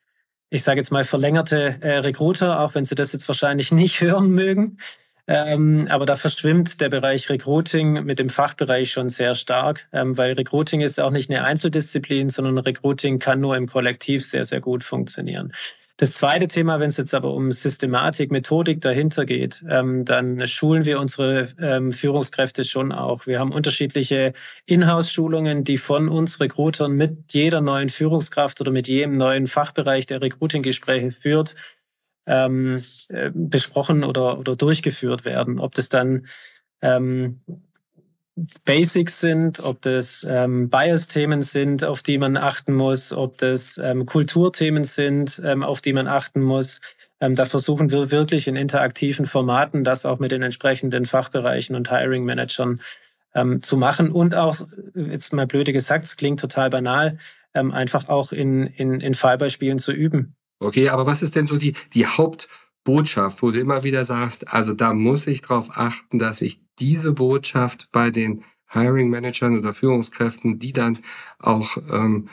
ich 0.54 0.64
sage 0.64 0.80
jetzt 0.80 0.92
mal, 0.92 1.04
verlängerte 1.04 1.78
äh, 1.82 1.98
Recruiter, 1.98 2.60
auch 2.60 2.76
wenn 2.76 2.86
Sie 2.86 2.94
das 2.94 3.12
jetzt 3.12 3.28
wahrscheinlich 3.28 3.72
nicht 3.72 4.00
hören 4.02 4.30
mögen. 4.30 4.78
Ähm, 5.26 5.88
aber 5.90 6.06
da 6.06 6.16
verschwimmt 6.16 6.80
der 6.82 6.90
Bereich 6.90 7.30
Recruiting 7.30 8.04
mit 8.04 8.20
dem 8.20 8.30
Fachbereich 8.30 8.92
schon 8.92 9.10
sehr 9.10 9.36
stark, 9.36 9.88
ähm, 9.94 10.18
weil 10.18 10.34
Recruiting 10.34 10.82
ist 10.82 11.00
auch 11.00 11.12
nicht 11.12 11.30
eine 11.30 11.44
Einzeldisziplin, 11.44 12.30
sondern 12.30 12.58
Recruiting 12.58 13.20
kann 13.20 13.40
nur 13.40 13.56
im 13.56 13.68
Kollektiv 13.68 14.24
sehr, 14.26 14.46
sehr 14.46 14.60
gut 14.60 14.84
funktionieren. 14.84 15.54
Das 15.98 16.14
zweite 16.14 16.48
Thema, 16.48 16.80
wenn 16.80 16.88
es 16.88 16.98
jetzt 16.98 17.14
aber 17.14 17.34
um 17.34 17.52
Systematik, 17.52 18.32
Methodik 18.32 18.82
dahinter 18.82 19.26
geht, 19.26 19.64
ähm, 19.70 20.06
dann 20.06 20.48
schulen 20.48 20.86
wir 20.86 21.00
unsere 21.00 21.50
ähm, 21.60 21.92
Führungskräfte 21.92 22.64
schon 22.64 22.92
auch. 22.92 23.28
Wir 23.28 23.40
haben 23.40 23.52
unterschiedliche 23.52 24.34
Inhouse-Schulungen, 24.66 25.64
die 25.64 25.78
von 25.78 26.10
uns 26.10 26.40
Recruitern 26.40 26.94
mit 26.94 27.32
jeder 27.32 27.62
neuen 27.62 27.90
Führungskraft 27.90 28.60
oder 28.60 28.72
mit 28.72 28.88
jedem 28.88 29.14
neuen 29.14 29.46
Fachbereich, 29.46 30.08
der 30.08 30.22
Recruiting-Gespräche 30.22 31.12
führt, 31.12 31.54
ähm, 32.26 32.84
äh, 33.10 33.30
besprochen 33.32 34.04
oder, 34.04 34.40
oder 34.40 34.56
durchgeführt 34.56 35.26
werden. 35.26 35.60
Ob 35.60 35.76
das 35.76 35.90
dann 35.90 36.26
ähm, 36.82 37.42
Basics 38.66 39.20
sind, 39.20 39.60
ob 39.60 39.82
das 39.84 40.26
ähm, 40.28 40.70
Bias-Themen 40.70 41.44
sind, 41.44 41.84
auf 41.84 42.02
die 42.02 42.18
man 42.18 42.36
achten 42.36 42.74
muss, 42.74 43.14
ob 43.14 43.38
das 43.38 43.78
ähm, 43.78 44.06
Kulturthemen 44.06 44.84
sind, 44.84 45.42
ähm, 45.46 45.62
auf 45.62 45.82
die 45.82 45.94
man 45.94 46.08
achten 46.08 46.42
muss. 46.42 46.82
Ähm, 47.20 47.36
da 47.36 47.46
versuchen 47.46 47.92
wir 47.92 48.10
wirklich 48.10 48.48
in 48.48 48.56
interaktiven 48.56 49.28
Formaten 49.28 49.84
das 49.84 50.06
auch 50.06 50.18
mit 50.18 50.32
den 50.32 50.42
entsprechenden 50.42 51.06
Fachbereichen 51.06 51.76
und 51.76 51.92
Hiring-Managern 51.92 52.82
ähm, 53.36 53.62
zu 53.62 53.78
machen 53.78 54.12
und 54.12 54.36
auch, 54.36 54.62
jetzt 54.96 55.32
mal 55.32 55.48
blöde 55.48 55.72
gesagt, 55.72 56.06
es 56.06 56.16
klingt 56.16 56.40
total 56.40 56.72
banal, 56.72 57.20
ähm, 57.54 57.72
einfach 57.72 58.10
auch 58.10 58.32
in, 58.32 58.66
in, 58.66 59.00
in 59.00 59.14
Fallbeispielen 59.14 59.78
zu 59.78 59.92
üben. 59.92 60.36
Okay, 60.60 60.90
aber 60.90 61.06
was 61.06 61.22
ist 61.22 61.36
denn 61.36 61.46
so 61.46 61.58
die, 61.58 61.76
die 61.94 62.08
Hauptbotschaft, 62.08 63.44
wo 63.44 63.52
du 63.52 63.60
immer 63.60 63.84
wieder 63.84 64.06
sagst, 64.06 64.52
also 64.52 64.74
da 64.74 64.94
muss 64.94 65.28
ich 65.28 65.42
darauf 65.42 65.70
achten, 65.78 66.18
dass 66.18 66.42
ich 66.42 66.63
diese 66.80 67.14
Botschaft 67.14 67.90
bei 67.92 68.10
den 68.10 68.44
Hiring 68.70 69.10
Managern 69.10 69.58
oder 69.58 69.74
Führungskräften, 69.74 70.60
die 70.60 70.74
dann 70.74 71.00
auch 71.40 71.78
ähm, 71.92 72.30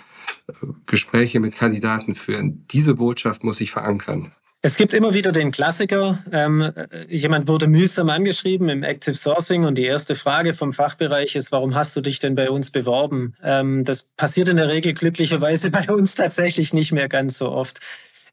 Gespräche 0.87 1.40
mit 1.40 1.55
Kandidaten 1.55 2.14
führen, 2.14 2.64
diese 2.70 2.94
Botschaft 2.94 3.44
muss 3.44 3.61
ich 3.61 3.70
verankern. 3.70 4.33
Es 4.62 4.76
gibt 4.76 4.92
immer 4.92 5.14
wieder 5.14 5.33
den 5.33 5.53
Klassiker. 5.53 6.18
Ähm, 6.33 6.70
jemand 7.09 7.48
wurde 7.48 7.66
mühsam 7.66 8.11
angeschrieben 8.11 8.68
im 8.68 8.83
Active 8.83 9.14
Sourcing 9.14 9.64
und 9.64 9.76
die 9.76 9.85
erste 9.85 10.14
Frage 10.14 10.53
vom 10.53 10.74
Fachbereich 10.74 11.35
ist, 11.35 11.50
warum 11.50 11.74
hast 11.74 11.96
du 11.96 12.03
dich 12.03 12.18
denn 12.18 12.35
bei 12.35 12.50
uns 12.50 12.70
beworben? 12.70 13.35
Ähm, 13.42 13.85
das 13.85 14.03
passiert 14.03 14.50
in 14.50 14.59
der 14.59 14.68
Regel 14.68 14.92
glücklicherweise 14.92 15.70
bei 15.70 15.90
uns 15.90 16.14
tatsächlich 16.14 16.74
nicht 16.74 16.92
mehr 16.92 17.09
ganz 17.09 17.38
so 17.38 17.50
oft. 17.50 17.81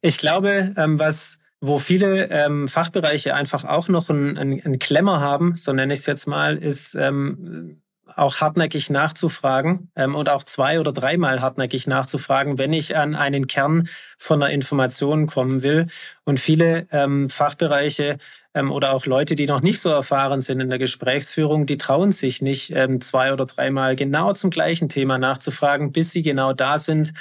Ich 0.01 0.17
glaube, 0.17 0.73
ähm, 0.75 0.99
was 0.99 1.39
wo 1.59 1.79
viele 1.79 2.29
ähm, 2.29 2.67
Fachbereiche 2.67 3.33
einfach 3.33 3.65
auch 3.65 3.87
noch 3.87 4.09
einen, 4.09 4.37
einen, 4.37 4.79
Klemmer 4.79 5.19
haben, 5.19 5.55
so 5.55 5.73
nenne 5.73 5.93
ich 5.93 6.01
es 6.01 6.05
jetzt 6.05 6.27
mal, 6.27 6.55
ist 6.57 6.93
ähm, 6.95 7.81
auch 8.15 8.39
hartnäckig 8.39 8.89
nachzufragen 8.89 9.91
ähm, 9.95 10.15
und 10.15 10.29
auch 10.29 10.43
zwei 10.43 10.79
oder 10.79 10.93
dreimal 10.93 11.41
hartnäckig 11.41 11.87
nachzufragen, 11.87 12.57
wenn 12.57 12.73
ich 12.73 12.95
an 12.95 13.15
einen 13.15 13.47
Kern 13.47 13.87
von 14.17 14.41
einer 14.41 14.51
Information 14.51 15.27
kommen 15.27 15.63
will. 15.63 15.87
Und 16.23 16.39
viele 16.39 16.87
ähm, 16.91 17.29
Fachbereiche 17.29 18.17
ähm, 18.53 18.71
oder 18.71 18.93
auch 18.93 19.05
Leute, 19.05 19.35
die 19.35 19.45
noch 19.45 19.61
nicht 19.61 19.79
so 19.79 19.89
erfahren 19.89 20.41
sind 20.41 20.59
in 20.59 20.69
der 20.69 20.79
Gesprächsführung, 20.79 21.65
die 21.65 21.77
trauen 21.77 22.11
sich 22.11 22.41
nicht, 22.41 22.71
ähm, 22.71 23.01
zwei 23.01 23.33
oder 23.33 23.45
dreimal 23.45 23.95
genau 23.95 24.33
zum 24.33 24.49
gleichen 24.49 24.89
Thema 24.89 25.17
nachzufragen, 25.17 25.91
bis 25.91 26.11
sie 26.11 26.23
genau 26.23 26.53
da 26.53 26.77
sind, 26.77 27.13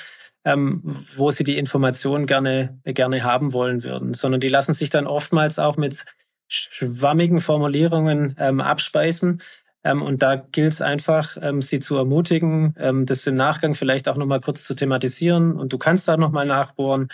ähm, 0.46 0.80
wo 1.16 1.30
sie 1.30 1.44
die 1.44 1.58
Information 1.58 2.24
gerne, 2.24 2.78
gerne 2.84 3.22
haben 3.22 3.52
wollen 3.52 3.84
würden, 3.84 4.14
sondern 4.14 4.40
die 4.40 4.48
lassen 4.48 4.72
sich 4.72 4.88
dann 4.88 5.06
oftmals 5.06 5.58
auch 5.58 5.76
mit 5.76 6.06
schwammigen 6.48 7.40
Formulierungen 7.40 8.36
ähm, 8.38 8.60
abspeisen, 8.60 9.42
ähm, 9.86 10.02
und 10.02 10.20
da 10.20 10.34
gilt 10.36 10.72
es 10.72 10.82
einfach, 10.82 11.36
ähm, 11.40 11.62
sie 11.62 11.78
zu 11.78 11.96
ermutigen, 11.96 12.74
ähm, 12.78 13.06
das 13.06 13.24
im 13.26 13.36
Nachgang 13.36 13.74
vielleicht 13.74 14.08
auch 14.08 14.16
nochmal 14.16 14.40
kurz 14.40 14.64
zu 14.64 14.74
thematisieren. 14.74 15.52
Und 15.52 15.72
du 15.72 15.78
kannst 15.78 16.08
da 16.08 16.16
nochmal 16.16 16.44
nachbohren. 16.44 17.08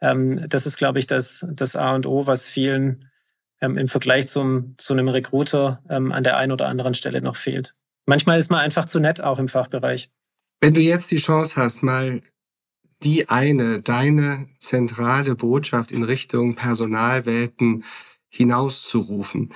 Ähm, 0.00 0.48
das 0.48 0.64
ist, 0.64 0.78
glaube 0.78 0.98
ich, 0.98 1.06
das, 1.06 1.46
das 1.50 1.76
A 1.76 1.94
und 1.94 2.06
O, 2.06 2.26
was 2.26 2.48
vielen 2.48 3.10
im 3.62 3.88
Vergleich 3.88 4.28
zum, 4.28 4.74
zu 4.76 4.92
einem 4.92 5.08
Recruiter 5.08 5.80
an 5.88 6.22
der 6.22 6.36
einen 6.36 6.52
oder 6.52 6.68
anderen 6.68 6.92
Stelle 6.92 7.22
noch 7.22 7.36
fehlt. 7.36 7.74
Manchmal 8.04 8.38
ist 8.38 8.50
man 8.50 8.60
einfach 8.60 8.84
zu 8.84 9.00
nett, 9.00 9.22
auch 9.22 9.38
im 9.38 9.48
Fachbereich. 9.48 10.10
Wenn 10.60 10.74
du 10.74 10.82
jetzt 10.82 11.10
die 11.10 11.16
Chance 11.16 11.56
hast, 11.56 11.82
mal 11.82 12.20
die 13.02 13.28
eine, 13.28 13.82
deine 13.82 14.48
zentrale 14.58 15.34
Botschaft 15.34 15.92
in 15.92 16.02
Richtung 16.02 16.54
Personalwelten 16.54 17.84
hinauszurufen, 18.28 19.52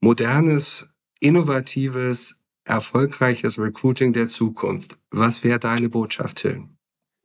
modernes 0.00 0.88
innovatives, 1.20 2.40
erfolgreiches 2.64 3.58
Recruiting 3.58 4.12
der 4.12 4.28
Zukunft. 4.28 4.98
Was 5.10 5.44
wäre 5.44 5.58
deine 5.58 5.88
Botschaft, 5.88 6.38
Till? 6.38 6.64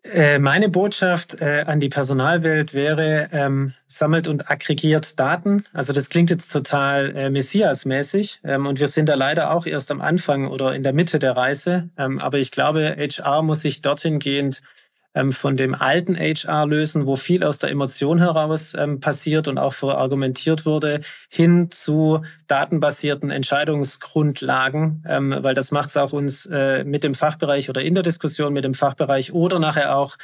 Äh, 0.03 0.39
meine 0.39 0.67
Botschaft 0.67 1.41
äh, 1.41 1.63
an 1.67 1.79
die 1.79 1.89
Personalwelt 1.89 2.73
wäre, 2.73 3.29
ähm, 3.31 3.73
sammelt 3.85 4.27
und 4.27 4.49
aggregiert 4.49 5.19
Daten. 5.19 5.63
Also 5.73 5.93
das 5.93 6.09
klingt 6.09 6.31
jetzt 6.31 6.51
total 6.51 7.15
äh, 7.15 7.29
Messias-mäßig 7.29 8.39
ähm, 8.43 8.65
und 8.65 8.79
wir 8.79 8.87
sind 8.87 9.09
da 9.09 9.13
leider 9.13 9.51
auch 9.51 9.67
erst 9.67 9.91
am 9.91 10.01
Anfang 10.01 10.47
oder 10.47 10.73
in 10.73 10.81
der 10.81 10.93
Mitte 10.93 11.19
der 11.19 11.37
Reise. 11.37 11.89
Ähm, 11.99 12.17
aber 12.17 12.39
ich 12.39 12.49
glaube, 12.49 12.95
HR 12.97 13.43
muss 13.43 13.61
sich 13.61 13.81
dorthin 13.81 14.17
gehend 14.17 14.63
ähm, 15.13 15.31
von 15.31 15.57
dem 15.57 15.75
alten 15.75 16.15
HR 16.15 16.65
lösen, 16.65 17.05
wo 17.05 17.15
viel 17.15 17.43
aus 17.43 17.59
der 17.59 17.69
Emotion 17.69 18.19
heraus 18.19 18.73
ähm, 18.77 18.99
passiert 18.99 19.47
und 19.47 19.57
auch 19.57 19.73
verargumentiert 19.73 20.65
wurde, 20.65 21.01
hin 21.29 21.69
zu 21.71 22.21
datenbasierten 22.47 23.31
Entscheidungsgrundlagen, 23.31 25.03
ähm, 25.07 25.35
weil 25.39 25.53
das 25.53 25.71
macht 25.71 25.89
es 25.89 25.97
auch 25.97 26.13
uns 26.13 26.45
äh, 26.45 26.83
mit 26.83 27.03
dem 27.03 27.15
Fachbereich 27.15 27.69
oder 27.69 27.81
in 27.81 27.93
der 27.93 28.03
Diskussion 28.03 28.53
mit 28.53 28.63
dem 28.63 28.73
Fachbereich 28.73 29.33
oder 29.33 29.59
nachher 29.59 29.95
auch 29.95 30.17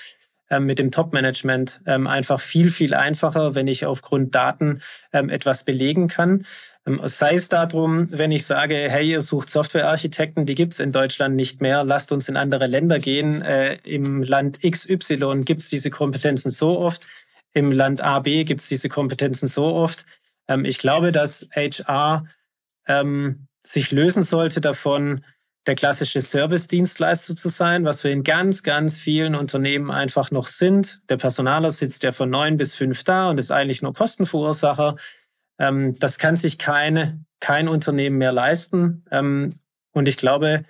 ähm, 0.50 0.65
mit 0.65 0.80
dem 0.80 0.91
Top-Management 0.91 1.82
ähm, 1.86 2.08
einfach 2.08 2.39
viel, 2.39 2.71
viel 2.71 2.93
einfacher, 2.93 3.56
wenn 3.56 3.67
ich 3.67 3.86
aufgrund 3.86 4.34
Daten 4.34 4.80
ähm, 5.12 5.30
etwas 5.30 5.65
belegen 5.65 6.08
kann. 6.08 6.45
Ähm, 6.88 7.02
sei 7.04 7.36
es 7.36 7.50
darum, 7.50 8.08
wenn 8.12 8.32
ich 8.32 8.45
sage, 8.45 8.76
hey, 8.76 9.12
ihr 9.12 9.21
sucht 9.21 9.50
Softwarearchitekten, 9.50 10.45
die 10.45 10.56
gibt 10.56 10.73
es 10.73 10.80
in 10.80 10.91
Deutschland 10.91 11.36
nicht 11.36 11.62
mehr, 11.62 11.84
lasst 11.84 12.12
uns 12.12 12.30
in 12.30 12.38
andere 12.38 12.67
Länder 12.67 13.00
gehen. 13.00 13.41
Äh, 13.41 13.76
Im 13.84 14.23
Land 14.23 14.60
XY 14.62 15.41
gibt 15.43 15.62
es 15.62 15.69
diese 15.69 15.89
Kompetenzen 15.89 16.50
so 16.50 16.80
oft, 16.80 17.06
im 17.54 17.71
Land 17.71 18.02
AB 18.02 18.45
gibt 18.45 18.62
es 18.62 18.67
diese 18.67 18.89
Kompetenzen 18.89 19.47
so 19.47 19.65
oft. 19.65 20.06
Ähm, 20.47 20.63
ich 20.63 20.78
glaube, 20.78 21.12
dass 21.12 21.47
HR 21.52 22.26
ähm, 22.88 23.47
sich 23.63 23.91
lösen 23.91 24.23
sollte 24.23 24.62
davon, 24.62 25.23
der 25.65 25.76
klassische 25.76 26.21
Service-Dienstleister 26.21 27.36
zu 27.36 27.50
sein, 27.50 27.84
was 27.84 28.06
wir 28.06 28.12
in 28.12 28.23
ganz, 28.23 28.63
ganz 28.63 28.97
vielen 28.97 29.36
Unternehmen 29.36 29.91
einfach 29.91 30.32
noch 30.32 30.47
sind. 30.47 31.02
Der 31.10 31.17
Personaler 31.17 31.71
sitzt 31.71 32.04
ja 32.04 32.13
von 32.13 32.30
neun 32.30 32.56
bis 32.56 32.73
fünf 32.76 33.04
da 33.04 33.30
und 33.30 33.38
ist 33.38 33.52
eigentlich 33.52 33.82
nur 33.82 33.93
Kostenverursacher. 33.93 34.95
Ähm, 35.60 35.98
das 36.00 36.17
kann 36.17 36.36
sich 36.36 36.58
keine, 36.58 37.24
kein 37.39 37.67
Unternehmen 37.67 38.17
mehr 38.17 38.32
leisten. 38.32 39.06
Ähm, 39.12 39.56
und 39.91 40.08
ich 40.08 40.17
glaube, 40.17 40.63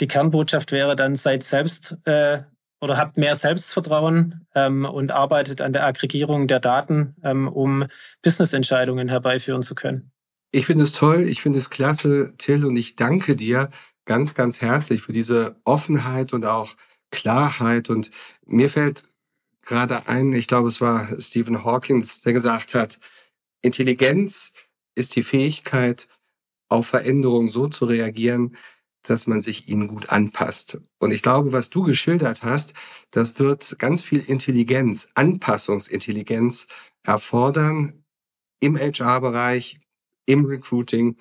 die 0.00 0.08
Kernbotschaft 0.08 0.72
wäre 0.72 0.96
dann, 0.96 1.16
seid 1.16 1.42
selbst 1.42 1.96
äh, 2.04 2.42
oder 2.80 2.98
habt 2.98 3.16
mehr 3.16 3.34
Selbstvertrauen 3.34 4.46
ähm, 4.54 4.84
und 4.84 5.10
arbeitet 5.10 5.60
an 5.60 5.72
der 5.72 5.86
Aggregierung 5.86 6.46
der 6.46 6.60
Daten, 6.60 7.16
ähm, 7.22 7.48
um 7.48 7.86
Business-Entscheidungen 8.22 9.08
herbeiführen 9.08 9.62
zu 9.62 9.74
können. 9.74 10.10
Ich 10.50 10.66
finde 10.66 10.84
es 10.84 10.92
toll, 10.92 11.22
ich 11.22 11.40
finde 11.40 11.58
es 11.58 11.70
klasse, 11.70 12.34
Till, 12.36 12.64
und 12.64 12.76
ich 12.76 12.94
danke 12.94 13.36
dir 13.36 13.70
ganz, 14.04 14.34
ganz 14.34 14.60
herzlich 14.60 15.02
für 15.02 15.12
diese 15.12 15.56
Offenheit 15.64 16.32
und 16.32 16.44
auch 16.44 16.76
Klarheit. 17.10 17.90
Und 17.90 18.10
mir 18.44 18.68
fällt 18.68 19.04
gerade 19.64 20.06
ein, 20.06 20.32
ich 20.32 20.46
glaube, 20.46 20.68
es 20.68 20.80
war 20.80 21.08
Stephen 21.20 21.64
Hawking, 21.64 22.06
der 22.24 22.32
gesagt 22.32 22.74
hat, 22.74 23.00
Intelligenz 23.64 24.52
ist 24.94 25.16
die 25.16 25.22
Fähigkeit, 25.22 26.08
auf 26.68 26.86
Veränderungen 26.86 27.48
so 27.48 27.68
zu 27.68 27.84
reagieren, 27.84 28.56
dass 29.02 29.26
man 29.26 29.40
sich 29.40 29.68
ihnen 29.68 29.86
gut 29.86 30.08
anpasst. 30.08 30.80
Und 30.98 31.12
ich 31.12 31.22
glaube, 31.22 31.52
was 31.52 31.70
du 31.70 31.82
geschildert 31.82 32.42
hast, 32.42 32.74
das 33.10 33.38
wird 33.38 33.78
ganz 33.78 34.02
viel 34.02 34.20
Intelligenz, 34.20 35.10
Anpassungsintelligenz 35.14 36.68
erfordern 37.02 38.04
im 38.60 38.78
HR-Bereich, 38.78 39.78
im 40.26 40.46
Recruiting, 40.46 41.16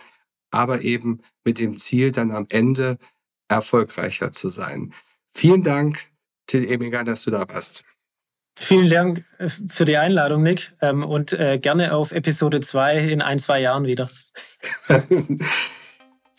aber 0.50 0.82
eben 0.82 1.22
mit 1.44 1.60
dem 1.60 1.78
Ziel, 1.78 2.12
dann 2.12 2.32
am 2.32 2.46
Ende 2.50 2.98
erfolgreicher 3.50 4.32
zu 4.32 4.50
sein. 4.50 4.94
Vielen 5.34 5.64
Dank, 5.64 6.10
Till 6.48 6.70
Eminger, 6.70 7.04
dass 7.04 7.24
du 7.24 7.32
da 7.32 7.48
warst. 7.48 7.84
Vielen 8.60 8.90
Dank 8.90 9.26
äh, 9.40 9.50
für 9.68 9.86
die 9.86 9.98
Einladung, 9.98 10.44
Nick. 10.44 10.74
Ähm, 10.82 11.04
und 11.04 11.34
äh, 11.34 11.58
gerne 11.58 11.94
auf 11.94 12.12
Episode 12.12 12.60
2 12.60 13.00
in 13.10 13.22
ein, 13.22 13.40
zwei 13.40 13.60
Jahren 13.60 13.86
wieder. 13.86 14.10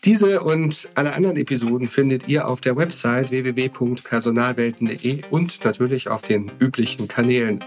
Diese 0.05 0.43
und 0.43 0.91
alle 0.95 1.15
anderen 1.15 1.39
Episoden 1.39 1.89
findet 1.89 2.29
ihr 2.29 2.47
auf 2.47 2.61
der 2.61 2.77
Website 2.77 3.31
www.personalwelten.de 3.31 5.23
und 5.31 5.65
natürlich 5.65 6.09
auf 6.09 6.21
den 6.21 6.53
üblichen 6.61 7.09
Kanälen. 7.09 7.65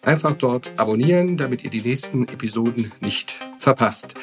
Einfach 0.00 0.34
dort 0.34 0.70
abonnieren, 0.78 1.36
damit 1.36 1.62
ihr 1.62 1.70
die 1.70 1.82
nächsten 1.82 2.26
Episoden 2.28 2.92
nicht 3.00 3.38
verpasst. 3.58 4.14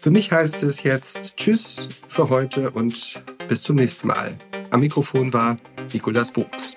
Für 0.00 0.10
mich 0.10 0.32
heißt 0.32 0.62
es 0.62 0.82
jetzt 0.82 1.36
Tschüss 1.36 1.88
für 2.08 2.30
heute 2.30 2.70
und 2.70 3.22
bis 3.48 3.62
zum 3.62 3.76
nächsten 3.76 4.08
Mal. 4.08 4.34
Am 4.70 4.80
Mikrofon 4.80 5.32
war 5.32 5.58
Nikolas 5.92 6.32
Buchs. 6.32 6.76